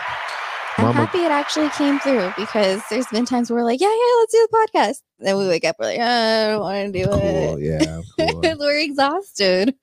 [0.76, 3.88] I'm Mama happy it actually came through because there's been times where we're like, yeah,
[3.88, 5.02] yeah, let's do the podcast.
[5.18, 7.56] Then we wake up, we're like, "Uh, I don't want to do cool.
[7.56, 7.62] it.
[7.62, 8.00] Yeah,
[8.30, 8.58] cool.
[8.60, 9.74] we're exhausted.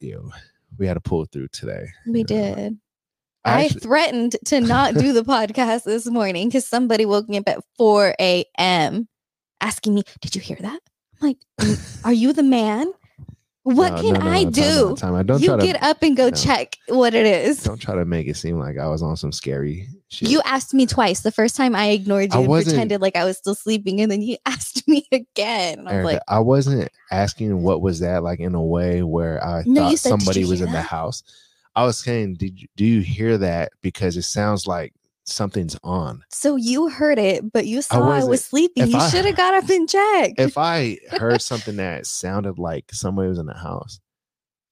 [0.00, 0.32] you,
[0.76, 1.86] we had to pull through today.
[2.08, 2.58] We did.
[2.58, 2.83] I
[3.44, 7.48] I actually- threatened to not do the podcast this morning because somebody woke me up
[7.48, 9.08] at 4 a.m.
[9.60, 10.80] asking me, Did you hear that?
[11.20, 12.92] I'm like, "Mm, Are you the man?
[13.64, 14.96] What No, can no, no, I time do?
[14.96, 15.26] time out.
[15.26, 17.62] Don't you try to get up and go check what it is.
[17.62, 20.28] don't try to make it seem like I was on some scary shit.
[20.28, 21.20] You asked me twice.
[21.22, 24.12] The first time I ignored I you and pretended like I was still sleeping, and
[24.12, 25.88] then you asked me again.
[25.88, 29.62] I was like, I wasn't asking what was that like in a way where I
[29.62, 31.22] thought said, somebody was hear in the house.
[31.76, 33.72] I was saying, did you, do you hear that?
[33.82, 34.92] Because it sounds like
[35.24, 36.22] something's on.
[36.30, 38.84] So you heard it, but you saw I, wasn't- was sleeping.
[38.84, 40.38] if You should have got up and checked.
[40.40, 44.00] If I heard something that sounded like somebody was in the house,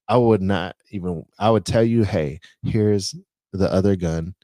[0.09, 1.25] I would not even.
[1.39, 3.15] I would tell you, hey, here's
[3.53, 4.35] the other gun.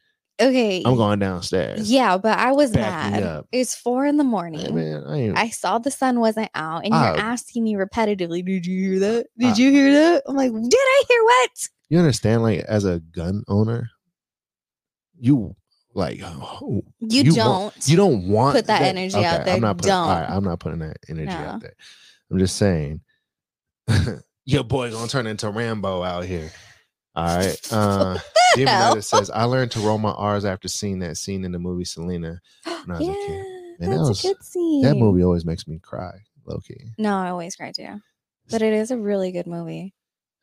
[0.41, 0.83] okay.
[0.87, 1.91] I'm going downstairs.
[1.91, 3.45] Yeah, but I was Back mad.
[3.53, 4.75] It's four in the Hey, morning.
[4.75, 5.05] man,
[5.37, 5.43] I.
[5.43, 7.13] I saw the sun wasn't out, and Ah.
[7.13, 9.27] you're asking me repetitively, "Did you hear that?
[9.37, 12.43] Did you hear that?" I'm like, "Did I hear what?" You understand?
[12.43, 13.91] Like, as a gun owner,
[15.19, 15.57] you
[15.95, 16.19] like
[16.61, 17.49] You, You don't.
[17.49, 19.55] want- you don't want Put that energy out there.
[19.57, 20.09] I'm not putting, Don't.
[20.09, 21.33] I'm not putting that energy No.
[21.37, 21.75] out there.
[22.31, 23.01] I'm just saying,
[24.45, 26.51] your boy gonna turn into Rambo out here.
[27.15, 27.59] All right.
[27.73, 28.19] Uh,
[28.55, 29.03] Demon?
[29.03, 32.41] Says, I learned to roll my R's after seeing that scene in the movie Selena.
[32.67, 33.45] I was a yeah, kid.
[33.79, 34.83] that's Man, that was- a good scene.
[34.83, 36.13] That movie always makes me cry,
[36.47, 36.81] low key.
[36.99, 38.01] No, I always cry too,
[38.51, 39.95] but it is a really good movie.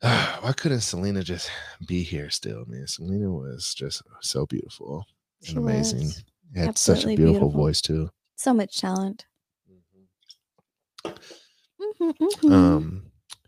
[0.40, 1.50] Why couldn't Selena just
[1.86, 2.86] be here still, man?
[2.86, 5.04] Selena was just so beautiful
[5.40, 6.04] and She amazing.
[6.06, 6.24] was.
[6.54, 7.50] Had such a beautiful, beautiful.
[7.50, 8.10] voice too.
[8.36, 9.26] So much talent.
[11.80, 12.52] Mhm, mhm.
[12.52, 13.02] Um,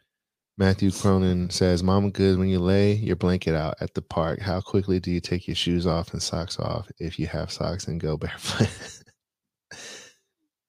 [0.59, 4.40] Matthew Cronin says, "Mama, good when you lay your blanket out at the park.
[4.40, 7.86] How quickly do you take your shoes off and socks off if you have socks
[7.86, 9.05] and go barefoot?"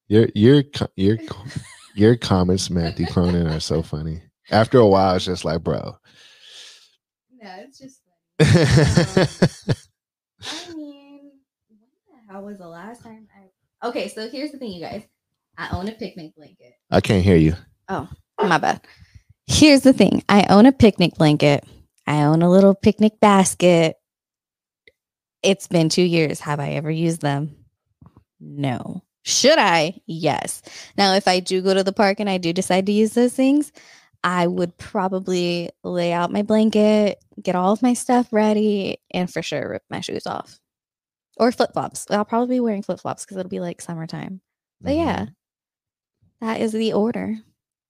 [0.08, 0.64] your your
[0.96, 1.18] your
[1.96, 4.22] your comments, Matthew Cronin, are so funny.
[4.52, 5.98] After a while, it's just like, bro.
[7.42, 8.02] no, it's just.
[8.42, 8.46] I
[10.70, 11.32] um, I mean,
[11.68, 11.80] when
[12.28, 13.88] the hell was the last time I?
[13.88, 15.04] Okay, so here's the thing, you guys.
[15.58, 16.74] I own a picnic blanket.
[16.90, 17.56] I can't hear you.
[17.90, 18.82] Oh, my bad.
[19.48, 20.24] Here's the thing.
[20.30, 21.66] I own a picnic blanket.
[22.08, 23.98] I own a little picnic basket.
[25.44, 26.40] It's been two years.
[26.42, 27.56] Have I ever used them?
[28.40, 29.04] No.
[29.24, 30.00] Should I?
[30.06, 30.62] Yes.
[30.98, 33.34] Now, if I do go to the park and I do decide to use those
[33.34, 33.72] things,
[34.24, 39.42] I would probably lay out my blanket, get all of my stuff ready, and for
[39.42, 40.60] sure rip my shoes off.
[41.38, 42.06] Or flip flops.
[42.10, 44.42] I'll probably be wearing flip flops because it'll be like summertime.
[44.82, 45.34] But yeah, Mhm.
[46.42, 47.38] that is the order.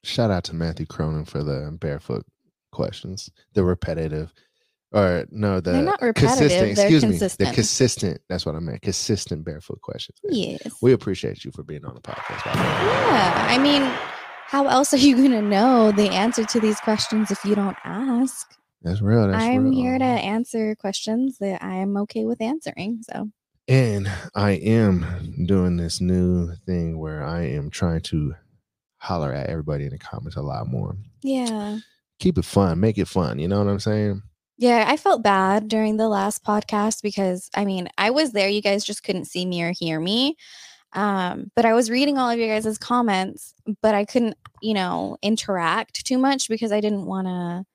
[0.03, 2.25] Shout out to Matthew Cronin for the barefoot
[2.71, 4.31] questions, the repetitive,
[4.91, 6.75] or no, the They're not repetitive, consistent.
[6.75, 7.49] they're excuse me, consistent.
[7.49, 8.21] the consistent.
[8.29, 8.81] That's what I meant.
[8.83, 10.19] Consistent barefoot questions.
[10.23, 10.35] man.
[10.35, 10.73] Yes.
[10.81, 12.45] We appreciate you for being on the podcast.
[12.45, 12.65] by the way.
[12.65, 13.81] Yeah, I mean,
[14.49, 17.77] how else are you going to know the answer to these questions if you don't
[17.83, 18.55] ask?
[18.81, 19.27] That's real.
[19.27, 19.73] That's I'm real.
[19.73, 23.01] here to answer questions that I am okay with answering.
[23.03, 23.29] So,
[23.67, 28.33] And I am doing this new thing where I am trying to
[28.97, 30.95] holler at everybody in the comments a lot more.
[31.21, 31.77] yeah.
[32.19, 33.39] Keep it fun, make it fun.
[33.39, 34.21] You know what I'm saying?
[34.57, 38.49] Yeah, I felt bad during the last podcast because I mean, I was there.
[38.49, 40.35] You guys just couldn't see me or hear me.
[40.93, 45.17] Um, but I was reading all of you guys' comments, but I couldn't, you know,
[45.21, 47.65] interact too much because I didn't want to,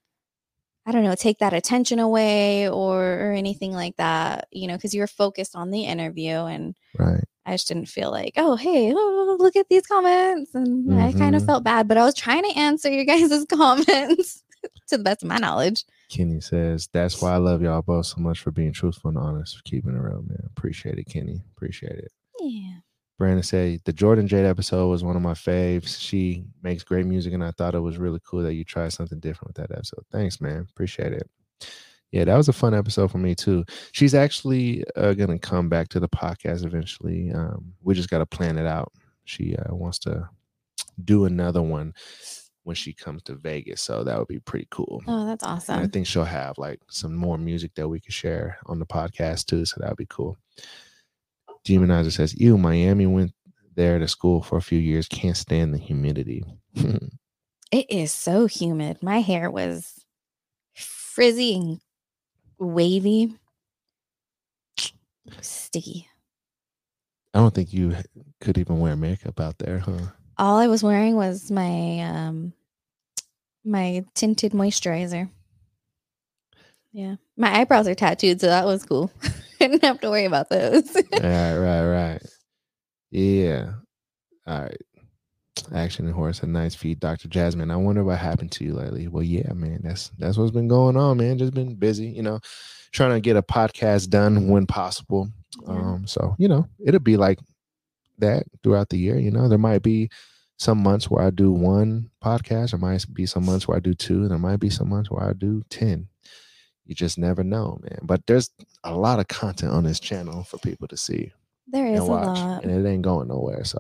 [0.87, 4.95] I don't know, take that attention away or, or anything like that, you know, because
[4.95, 7.25] you were focused on the interview and Right.
[7.47, 10.55] I just didn't feel like, oh, hey, oh, look at these comments.
[10.55, 14.43] And I kind of felt bad, but I was trying to answer your guys' comments
[14.89, 15.85] to the best of my knowledge.
[16.09, 19.57] Kenny says, That's why I love y'all both so much for being truthful and honest,
[19.57, 20.43] for keeping it real, man.
[20.57, 21.43] Appreciate it, Kenny.
[21.57, 22.13] Appreciate it.
[22.41, 22.77] Yeah.
[23.19, 26.01] Brandon said, The Jordan Jade episode was one of my faves.
[26.01, 29.21] She makes great music, and I thought it was really cool that you tried something
[29.21, 30.05] different with that episode.
[30.11, 30.67] Thanks, man.
[30.71, 31.31] Appreciate it.
[32.11, 33.65] Yeah, that was a fun episode for me, too.
[33.93, 37.33] She's actually uh, going to come back to the podcast eventually.
[37.33, 38.93] Um, we just got to plan it out.
[39.25, 40.29] She uh, wants to
[41.05, 41.95] do another one
[42.65, 43.83] when she comes to Vegas.
[43.83, 45.03] So that would be pretty cool.
[45.07, 48.59] Oh, that's And I think she'll have like some more music that we could share
[48.67, 49.65] on the podcast too.
[49.65, 50.37] So that would be cool.
[51.67, 53.33] Demonizer says, Ew, Miami went
[53.75, 55.09] there to school for a few years.
[55.09, 56.45] Can't stand the humidity.
[57.75, 59.03] It is so humid.
[59.03, 60.05] My hair was
[60.77, 61.81] frizzy and
[62.57, 63.35] wavy,
[65.41, 66.09] sticky.
[67.35, 67.97] I don't think you
[68.41, 70.07] could even wear makeup out there, huh?
[70.39, 72.53] All I was wearing was my um
[73.65, 75.29] my tinted moisturizer.
[76.93, 77.17] Yeah.
[77.37, 79.11] My eyebrows are tattooed, so that was cool.
[79.69, 80.95] didn't have to worry about those.
[81.13, 82.23] right, right, right.
[83.11, 83.73] Yeah.
[84.47, 84.77] All right.
[85.75, 87.29] Action and horse, a nice feed, Dr.
[87.29, 87.71] Jasmine.
[87.71, 89.07] I wonder what happened to you lately.
[89.09, 91.39] Well, yeah, man, that's that's what's been going on, man.
[91.39, 92.41] Just been busy, you know,
[92.93, 95.29] trying to get a podcast done when possible.
[95.69, 97.39] Um, so you know, it'll be like
[98.19, 99.17] that throughout the year.
[99.17, 100.11] You know, there might be
[100.59, 102.71] some months where I do one podcast.
[102.73, 104.23] There might be some months where I do two.
[104.23, 106.09] and There might be some months where I do ten.
[106.87, 108.01] You just never know, man.
[108.03, 108.51] But there's
[108.85, 111.33] a lot of content on this channel for people to see
[111.67, 112.63] there is a lot.
[112.63, 113.65] and it ain't going nowhere.
[113.65, 113.79] So,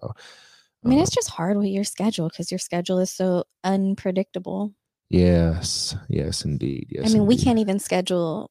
[0.84, 4.72] I mean, uh, it's just hard with your schedule because your schedule is so unpredictable.
[5.10, 6.86] yes, yes, indeed.
[6.90, 8.50] Yes, I mean, we can't even schedule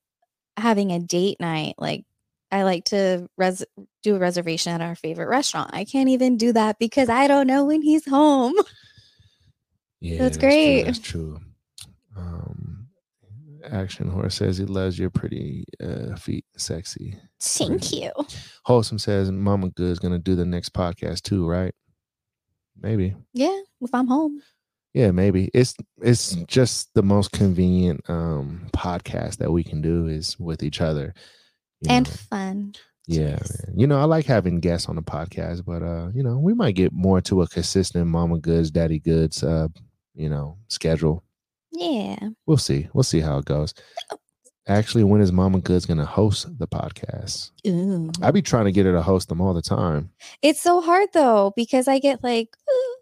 [0.57, 1.75] having a date night.
[1.77, 2.05] Like,
[2.51, 3.65] I like to res-
[4.03, 5.71] do a reservation at our favorite restaurant.
[5.73, 8.53] I can't even do that because I don't know when he's home.
[9.99, 10.83] Yeah, That's true, great.
[10.83, 11.39] That's true.
[12.17, 12.72] Um,
[13.71, 17.17] Action Horse says he loves your pretty uh, feet, sexy.
[17.41, 18.11] Thank you.
[18.65, 21.73] Wholesome says Mama Good's gonna do the next podcast too, right?
[22.79, 23.15] Maybe.
[23.33, 24.41] Yeah, if I'm home.
[24.93, 25.49] Yeah, maybe.
[25.53, 30.81] It's it's just the most convenient um podcast that we can do is with each
[30.81, 31.13] other.
[31.89, 32.13] And know.
[32.29, 32.75] fun.
[33.07, 33.73] Yeah, man.
[33.75, 36.75] You know, I like having guests on the podcast, but uh, you know, we might
[36.75, 39.67] get more to a consistent Mama Goods, Daddy Goods uh,
[40.15, 41.23] you know, schedule.
[41.73, 42.29] Yeah.
[42.45, 42.87] We'll see.
[42.93, 43.73] We'll see how it goes.
[44.11, 44.17] Oh.
[44.67, 47.51] Actually, when is Mama Goods gonna host the podcast?
[47.67, 48.11] Ooh.
[48.21, 50.09] I be trying to get her to host them all the time.
[50.41, 52.95] It's so hard though because I get like ooh,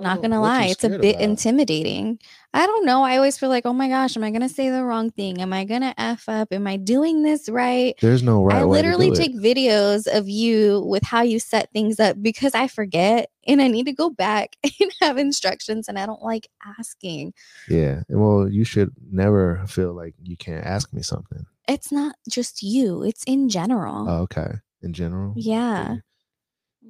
[0.00, 2.18] Not oh, gonna lie, it's a bit intimidating.
[2.52, 3.02] I don't know.
[3.02, 5.40] I always feel like, oh my gosh, am I gonna say the wrong thing?
[5.40, 6.52] Am I gonna f up?
[6.52, 7.94] Am I doing this right?
[8.00, 9.16] There's no right I way to literally do it.
[9.16, 13.68] take videos of you with how you set things up because I forget and I
[13.68, 17.34] need to go back and have instructions and I don't like asking.
[17.68, 18.02] Yeah.
[18.08, 21.46] Well, you should never feel like you can't ask me something.
[21.68, 24.08] It's not just you, it's in general.
[24.08, 24.52] Oh, okay.
[24.82, 25.34] In general.
[25.36, 25.88] Yeah.
[25.88, 25.96] Yeah.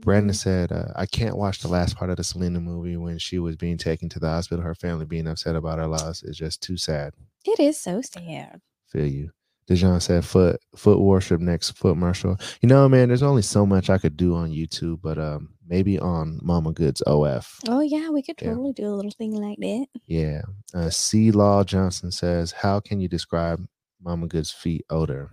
[0.01, 3.39] Brandon said, uh, I can't watch the last part of the Selena movie when she
[3.39, 4.65] was being taken to the hospital.
[4.65, 7.15] Her family being upset about her loss is just too sad.
[7.45, 8.61] It is so sad.
[8.89, 9.31] Feel you.
[9.69, 12.37] Dejan said, foot foot worship next foot Marshall.
[12.61, 15.99] You know, man, there's only so much I could do on YouTube, but um, maybe
[15.99, 17.53] on Mama Goods OF.
[17.69, 18.51] Oh yeah, we could Yeah.
[18.51, 19.87] totally do a little thing like that.
[20.07, 20.43] Yeah.
[20.73, 21.33] Uh, C.
[21.33, 23.67] Law Johnson says, "How can you describe
[24.01, 25.33] Mama Good's feet odor?"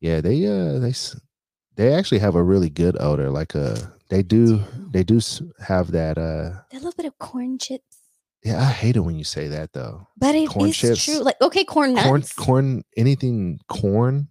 [0.00, 0.94] Yeah, they uh they
[1.76, 3.30] they actually have a really good odor.
[3.30, 3.76] Like uh
[4.08, 4.62] they do
[4.92, 5.20] they do
[5.58, 7.96] have that uh A little bit of corn chips.
[8.44, 8.60] yeah.
[8.60, 10.06] I hate it when you say that though.
[10.16, 11.04] But it is Corn chips.
[11.04, 11.18] true.
[11.18, 12.32] Like okay, corn Corn nuts.
[12.32, 14.28] corn anything corn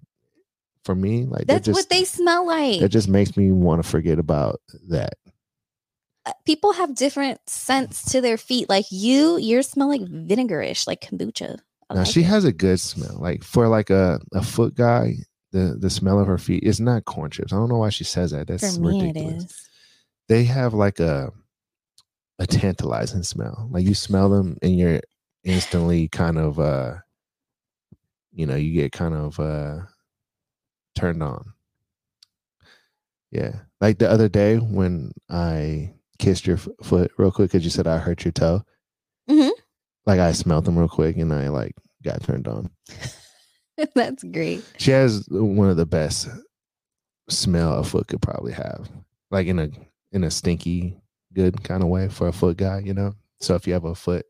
[0.85, 2.81] for me like That's just what they smell like.
[2.81, 5.13] that just makes me want to forget about that.
[6.25, 8.69] Uh, People have different scents to their feet.
[8.69, 11.57] Like you, yours smell like vinegarish, like kombucha.
[11.89, 12.25] I Now like she it.
[12.25, 13.17] has a good smell.
[13.19, 15.15] Like for like a, a foot guy,
[15.53, 17.53] the the smell of her feet is not corn chips.
[17.53, 18.47] I don't know why she says that.
[18.47, 19.15] That's ridiculous.
[19.15, 19.69] it is.
[20.27, 21.31] They have like a
[22.39, 23.69] a tantalizing smell.
[23.71, 24.99] Like you smell them and you're
[25.45, 26.95] instantly kind of uh
[28.33, 29.77] you know, you get kind of uh
[30.95, 31.53] turned on.
[33.31, 33.53] Yeah.
[33.81, 37.87] Like the other day when I kissed your f- foot real quick because you said
[37.87, 38.63] I hurt your toe.
[39.29, 39.51] Mhm.
[40.05, 42.69] Like I smelled them real quick and I like got turned on.
[43.95, 44.63] That's great.
[44.77, 46.27] She has one of the best
[47.29, 48.89] smell a foot could probably have,
[49.31, 49.69] like in a
[50.11, 50.97] in a stinky
[51.33, 53.13] good kind of way for a foot guy, you know.
[53.39, 54.25] So if you have a foot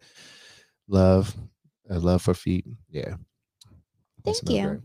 [0.88, 1.36] love,
[1.89, 3.16] a love for feet, yeah.
[4.24, 4.64] Thank you.
[4.68, 4.80] great.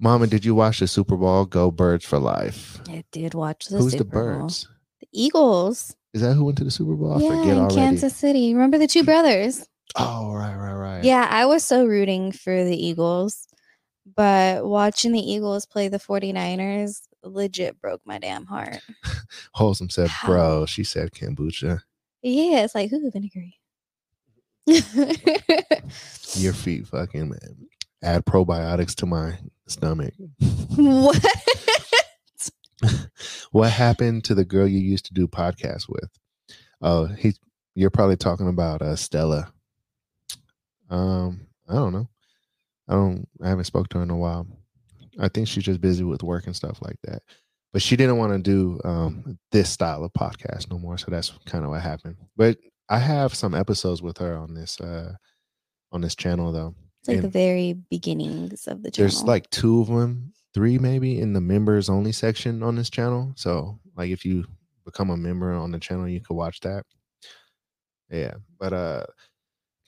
[0.00, 1.44] Mama, did you watch the Super Bowl?
[1.44, 2.80] Go Birds for life.
[2.88, 4.40] I did watch the Who's the Super Bowl.
[4.40, 4.68] Birds?
[5.00, 5.96] The Eagles.
[6.14, 7.14] Is that who went to the Super Bowl?
[7.14, 7.74] I yeah, forget in already.
[7.74, 8.54] Kansas City.
[8.54, 9.66] Remember the two brothers?
[9.96, 11.04] Oh, right, right, right.
[11.04, 13.48] Yeah, I was so rooting for the Eagles,
[14.16, 18.80] but watching the Eagles play the 49ers legit broke my damn heart.
[19.54, 20.28] Wholesome said, How?
[20.28, 20.66] bro.
[20.66, 21.80] She said kombucha.
[22.22, 23.58] Yeah, it's like, ooh, vinegary.
[26.34, 27.68] Your feet fucking man.
[28.02, 30.14] Add probiotics to my stomach.
[30.76, 31.24] what?
[33.50, 36.10] what happened to the girl you used to do podcasts with?
[36.80, 37.34] Oh, he
[37.74, 39.52] you're probably talking about uh Stella.
[40.90, 42.08] Um, I don't know.
[42.88, 44.46] I don't I haven't spoke to her in a while.
[45.20, 47.22] I think she's just busy with work and stuff like that.
[47.72, 50.96] But she didn't want to do um this style of podcast no more.
[50.96, 52.16] So that's kind of what happened.
[52.36, 52.58] But
[52.88, 55.12] I have some episodes with her on this uh
[55.92, 56.74] on this channel though.
[57.00, 59.10] It's like the very beginnings of the channel.
[59.10, 63.32] there's like two of them, three maybe in the members only section on this channel.
[63.36, 64.44] So like if you
[64.86, 66.84] become a member on the channel, you can watch that.
[68.10, 68.34] Yeah.
[68.58, 69.04] But uh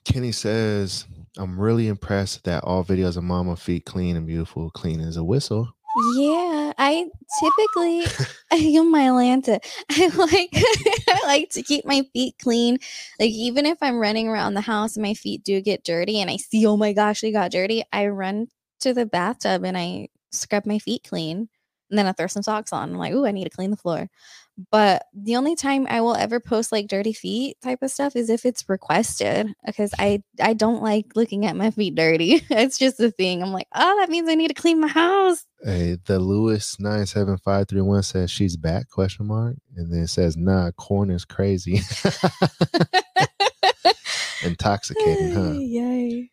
[0.05, 5.01] Kenny says I'm really impressed that all videos of mama feet clean and beautiful, clean
[5.01, 5.68] as a whistle.
[6.14, 7.07] Yeah, I
[7.40, 8.07] typically
[8.51, 9.61] I'm my Atlanta.
[9.90, 12.78] I like I like to keep my feet clean.
[13.18, 16.30] Like even if I'm running around the house and my feet do get dirty and
[16.30, 18.48] I see, oh my gosh, they got dirty, I run
[18.80, 21.48] to the bathtub and I scrub my feet clean.
[21.90, 22.90] And then I throw some socks on.
[22.90, 24.09] I'm like, oh, I need to clean the floor.
[24.70, 28.30] But the only time I will ever post like dirty feet type of stuff is
[28.30, 32.42] if it's requested because I I don't like looking at my feet dirty.
[32.50, 33.42] it's just a thing.
[33.42, 35.44] I'm like, oh, that means I need to clean my house.
[35.62, 40.02] Hey, the Lewis nine seven five three one says she's back question mark, and then
[40.02, 41.76] it says nah, corn is crazy,
[44.42, 45.52] intoxicating, huh?
[45.52, 46.30] Yay.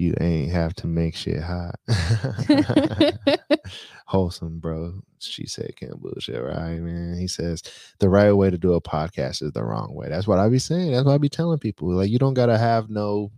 [0.00, 1.74] You ain't have to make shit hot.
[4.06, 5.00] Wholesome, bro.
[5.18, 7.18] She said can't bullshit, right, man?
[7.18, 7.64] He says
[7.98, 10.08] the right way to do a podcast is the wrong way.
[10.08, 10.92] That's what I be saying.
[10.92, 11.88] That's what I be telling people.
[11.88, 13.32] Like you don't gotta have no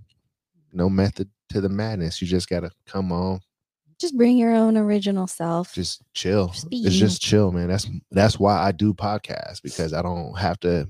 [0.70, 2.20] no method to the madness.
[2.20, 3.40] You just gotta come on,
[3.98, 5.72] Just bring your own original self.
[5.72, 6.48] just chill.
[6.48, 7.00] Just it's you.
[7.00, 7.68] just chill, man.
[7.68, 10.86] That's that's why I do podcasts because I don't have to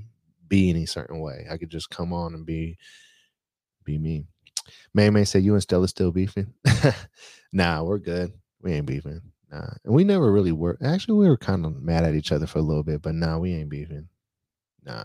[0.48, 1.46] be any certain way.
[1.48, 2.76] I could just come on and be
[3.84, 4.24] be me.
[4.94, 6.52] May May said you and Stella still beefing.
[7.52, 8.32] nah, we're good.
[8.62, 9.20] We ain't beefing.
[9.50, 9.72] Nah.
[9.84, 10.78] And we never really were.
[10.82, 13.38] Actually, we were kind of mad at each other for a little bit, but nah,
[13.38, 14.08] we ain't beefing.
[14.84, 15.04] Nah.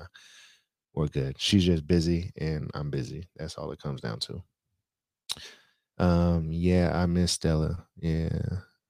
[0.93, 1.35] We're good.
[1.37, 3.27] She's just busy and I'm busy.
[3.35, 4.43] That's all it comes down to.
[5.97, 7.85] Um, yeah, I miss Stella.
[7.97, 8.29] Yeah.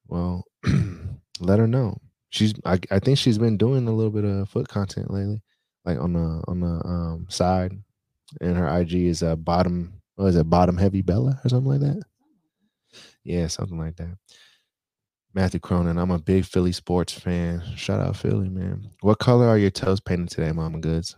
[0.07, 0.45] Well,
[1.39, 1.97] let her know.
[2.29, 5.41] She's I, I think she's been doing a little bit of foot content lately,
[5.83, 7.71] like on the on the um side.
[8.41, 11.81] And her IG is uh bottom what is it, bottom heavy Bella or something like
[11.81, 12.01] that?
[13.23, 14.17] Yeah, something like that.
[15.33, 17.61] Matthew Cronin, I'm a big Philly sports fan.
[17.75, 18.89] Shout out Philly, man.
[19.01, 21.17] What color are your toes painted today, Mama Goods?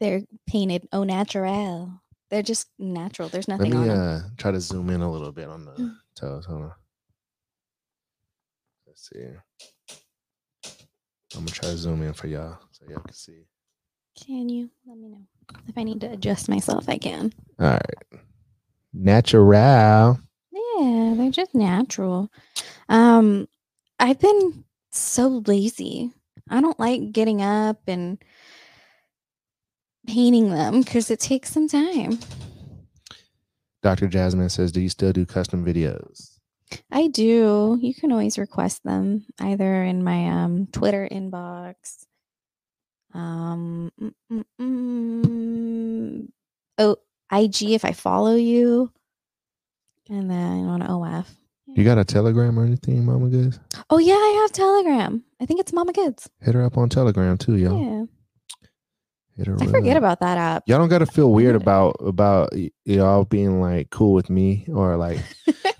[0.00, 2.00] They're painted au natural.
[2.30, 3.28] They're just natural.
[3.28, 3.98] There's Let nothing me on them.
[3.98, 5.96] uh try to zoom in a little bit on the Mm.
[6.14, 6.46] toes.
[6.46, 6.72] Hold on.
[8.86, 9.24] Let's see.
[11.34, 13.44] I'm gonna try to zoom in for y'all so y'all can see.
[14.24, 15.26] Can you let me know
[15.66, 16.88] if I need to adjust myself?
[16.88, 17.32] I can.
[17.58, 18.20] All right.
[18.92, 20.18] Natural.
[20.52, 22.30] Yeah, they're just natural.
[22.88, 23.48] Um,
[23.98, 26.12] I've been so lazy.
[26.48, 28.18] I don't like getting up and
[30.06, 32.18] painting them because it takes some time.
[33.82, 34.08] Dr.
[34.08, 36.38] Jasmine says, Do you still do custom videos?
[36.90, 37.78] I do.
[37.80, 42.06] You can always request them either in my um Twitter inbox.
[43.14, 46.28] Um mm, mm, mm,
[46.78, 46.96] oh
[47.32, 48.92] IG if I follow you.
[50.10, 51.28] And then on OF.
[51.74, 53.60] You got a telegram or anything, Mama Goods?
[53.90, 55.22] Oh yeah, I have Telegram.
[55.40, 56.28] I think it's Mama Goods.
[56.40, 57.78] Hit her up on Telegram too, yo.
[57.78, 58.04] Yeah.
[59.40, 60.64] I forget about that app.
[60.66, 64.96] Y'all don't gotta feel weird about about y- y'all being like cool with me or
[64.96, 65.20] like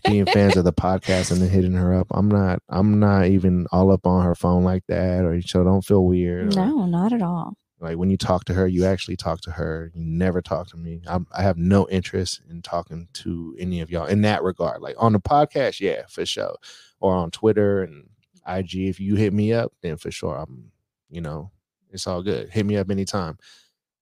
[0.05, 2.07] being fans of the podcast and then hitting her up.
[2.13, 5.85] I'm not I'm not even all up on her phone like that or so don't
[5.85, 6.55] feel weird.
[6.57, 7.55] or- No, not at all.
[7.81, 9.91] Like when you talk to her, you actually talk to her.
[9.95, 11.01] You never talk to me.
[11.07, 14.83] I'm, I have no interest in talking to any of y'all in that regard.
[14.83, 16.57] Like on the podcast, yeah, for sure,
[17.01, 18.09] or on Twitter and
[18.49, 18.89] IG.
[18.89, 20.73] If you hit me up, then for sure, I'm,
[21.09, 21.53] you know,
[21.91, 22.51] it's all good.
[22.51, 23.39] Hit me up anytime.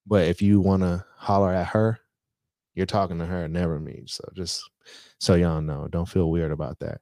[0.06, 1.98] But if you want to holler at her,
[2.74, 4.04] you're talking to her, never me.
[4.06, 4.62] So just
[5.18, 7.00] so y'all know, don't feel weird about that.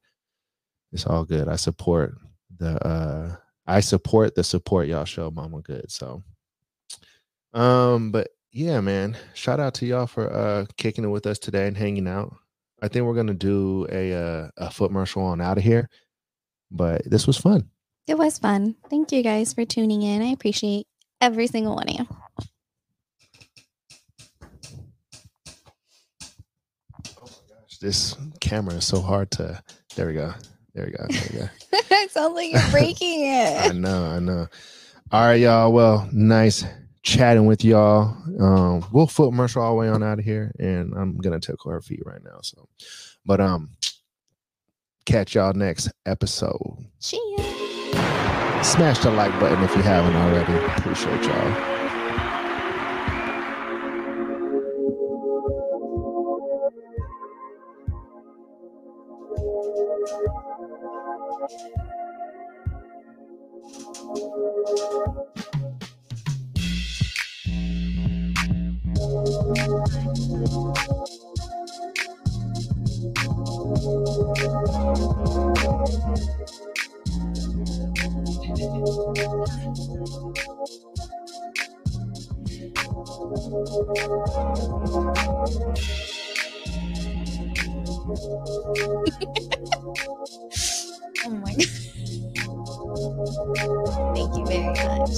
[0.92, 1.48] It's all good.
[1.48, 2.14] I support
[2.58, 5.90] the uh I support the support y'all show Mama Good.
[5.90, 6.22] So
[7.52, 11.66] um, but yeah, man, shout out to y'all for uh kicking it with us today
[11.66, 12.34] and hanging out.
[12.82, 15.88] I think we're gonna do a uh, a foot marshal on out of here,
[16.70, 17.68] but this was fun.
[18.06, 18.76] It was fun.
[18.90, 20.20] Thank you guys for tuning in.
[20.22, 20.86] I appreciate
[21.20, 22.06] every single one of you.
[27.18, 29.62] Oh my gosh, this camera is so hard to.
[29.96, 30.32] There we go.
[30.74, 31.06] There we go.
[31.08, 31.48] There we go.
[31.94, 33.70] it sounds like you're breaking it.
[33.70, 34.04] I know.
[34.06, 34.46] I know.
[35.10, 35.72] All right, y'all.
[35.72, 36.64] Well, nice
[37.02, 38.16] chatting with y'all.
[38.40, 41.70] Um, we'll foot marshal all the way on out of here, and I'm gonna tickle
[41.70, 42.40] her feet right now.
[42.42, 42.68] So,
[43.24, 43.70] but um,
[45.06, 46.86] catch y'all next episode.
[46.98, 47.63] See ya.
[48.64, 50.54] Smash the like button if you haven't already.
[50.78, 51.74] Appreciate y'all.
[76.56, 76.83] Thank
[91.26, 91.68] oh my god.
[94.14, 95.10] Thank you very much.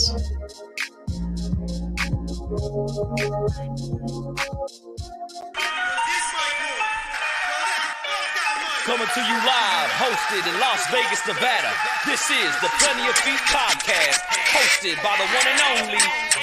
[8.86, 11.72] Coming to you live, hosted in Las Vegas, Nevada.
[12.06, 14.22] This is the Plenty of Feet podcast,
[14.54, 15.98] hosted by the one and only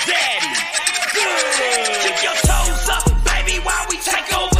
[0.05, 0.53] Daddy
[1.13, 2.03] Good.
[2.03, 4.52] Keep your toes up, baby, while we take over.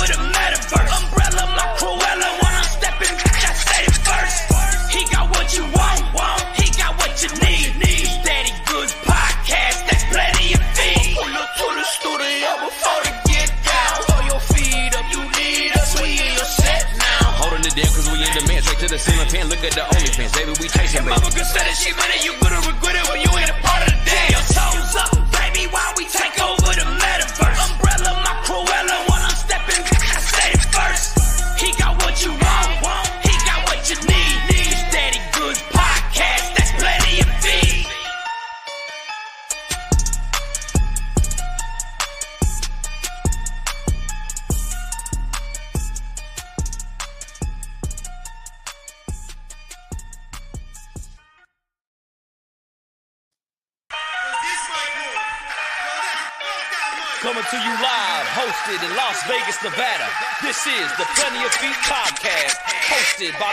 [19.08, 19.50] chasing.
[19.50, 21.04] Look at the OnlyFans, baby, we chasing.
[21.04, 21.16] Baby.
[21.16, 22.63] Mama, good study, she money, you put a
[63.14, 63.53] arrested by